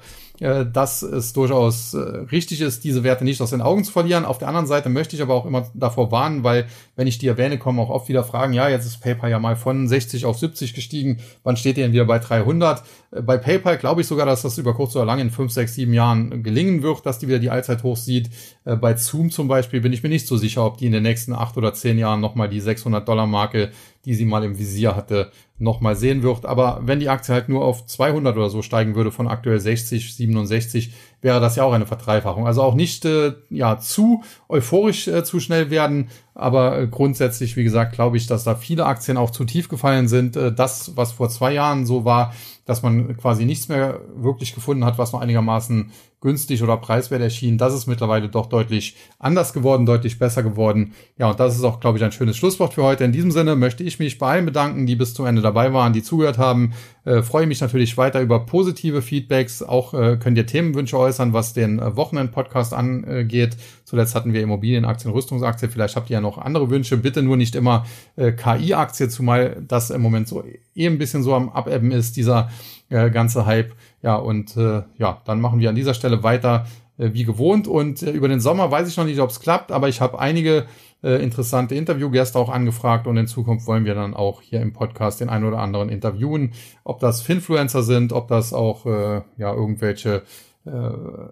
[0.65, 1.99] dass es durchaus äh,
[2.31, 4.23] richtig ist, diese Werte nicht aus den Augen zu verlieren.
[4.23, 7.27] Auf der anderen Seite möchte ich aber auch immer davor warnen, weil wenn ich die
[7.27, 10.38] erwähne, kommen auch oft wieder Fragen, ja, jetzt ist PayPal ja mal von 60 auf
[10.38, 12.83] 70 gestiegen, wann steht ihr denn wieder bei 300?
[13.11, 15.73] Äh, bei PayPal glaube ich sogar, dass das über kurz oder lang in 5, 6,
[15.73, 18.29] 7 Jahren gelingen wird, dass die wieder die Allzeithochs sieht.
[18.63, 21.33] Bei Zoom zum Beispiel bin ich mir nicht so sicher, ob die in den nächsten
[21.33, 23.71] 8 oder 10 Jahren nochmal die 600 Dollar Marke,
[24.07, 26.45] die sie mal im Visier hatte, nochmal sehen wird.
[26.45, 30.15] Aber wenn die Aktie halt nur auf 200 oder so steigen würde von aktuell 60,
[30.15, 32.47] 67, wäre das ja auch eine Verdreifachung.
[32.47, 36.07] Also auch nicht äh, ja zu euphorisch äh, zu schnell werden,
[36.38, 40.07] aber äh, grundsätzlich, wie gesagt, glaube ich, dass da viele Aktien auch zu tief gefallen
[40.07, 40.35] sind.
[40.35, 42.31] Äh, das, was vor zwei Jahren so war,
[42.65, 47.57] dass man quasi nichts mehr wirklich gefunden hat, was noch einigermaßen günstig oder preiswert erschien.
[47.57, 50.93] Das ist mittlerweile doch deutlich anders geworden, deutlich besser geworden.
[51.17, 53.03] Ja, und das ist auch, glaube ich, ein schönes Schlusswort für heute.
[53.03, 55.93] In diesem Sinne möchte ich mich bei allen bedanken, die bis zum Ende dabei waren,
[55.93, 56.73] die zugehört haben.
[57.05, 59.63] Äh, freue mich natürlich weiter über positive Feedbacks.
[59.63, 63.57] Auch äh, könnt ihr Themenwünsche äußern, was den äh, Wochenend-Podcast angeht.
[63.88, 65.71] Zuletzt hatten wir Immobilienaktien, Rüstungsaktien.
[65.71, 66.97] Vielleicht habt ihr ja noch andere Wünsche.
[66.97, 67.85] Bitte nur nicht immer
[68.17, 70.43] äh, KI-Aktie, zumal das im Moment so
[70.75, 72.49] eh ein bisschen so am Abebben ist, dieser
[72.89, 73.73] äh, ganze Hype.
[74.01, 76.67] Ja, und äh, ja, dann machen wir an dieser Stelle weiter
[76.97, 77.69] äh, wie gewohnt.
[77.69, 80.19] Und äh, über den Sommer weiß ich noch nicht, ob es klappt, aber ich habe
[80.19, 80.65] einige
[81.01, 85.21] äh, interessante Interviewgäste auch angefragt und in Zukunft wollen wir dann auch hier im Podcast
[85.21, 86.51] den einen oder anderen interviewen.
[86.83, 90.23] Ob das Finfluencer sind, ob das auch äh, ja irgendwelche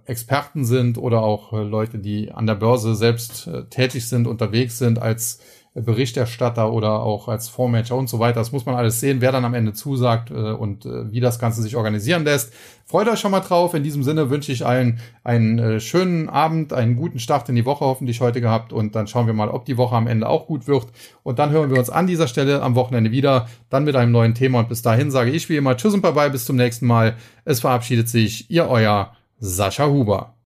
[0.05, 4.77] Experten sind oder auch äh, Leute, die an der Börse selbst äh, tätig sind, unterwegs
[4.77, 5.39] sind als
[5.75, 8.39] Berichterstatter oder auch als Fondsmanager und so weiter.
[8.39, 11.37] Das muss man alles sehen, wer dann am Ende zusagt äh, und äh, wie das
[11.37, 12.53] Ganze sich organisieren lässt.
[12.85, 13.73] Freut euch schon mal drauf.
[13.73, 17.65] In diesem Sinne wünsche ich allen einen äh, schönen Abend, einen guten Start in die
[17.65, 20.47] Woche hoffentlich heute gehabt und dann schauen wir mal, ob die Woche am Ende auch
[20.47, 20.87] gut wird.
[21.23, 24.33] Und dann hören wir uns an dieser Stelle am Wochenende wieder, dann mit einem neuen
[24.33, 27.15] Thema und bis dahin sage ich wie immer Tschüss und Bye-bye, bis zum nächsten Mal.
[27.43, 29.11] Es verabschiedet sich Ihr Euer
[29.41, 30.27] Sascha Huber.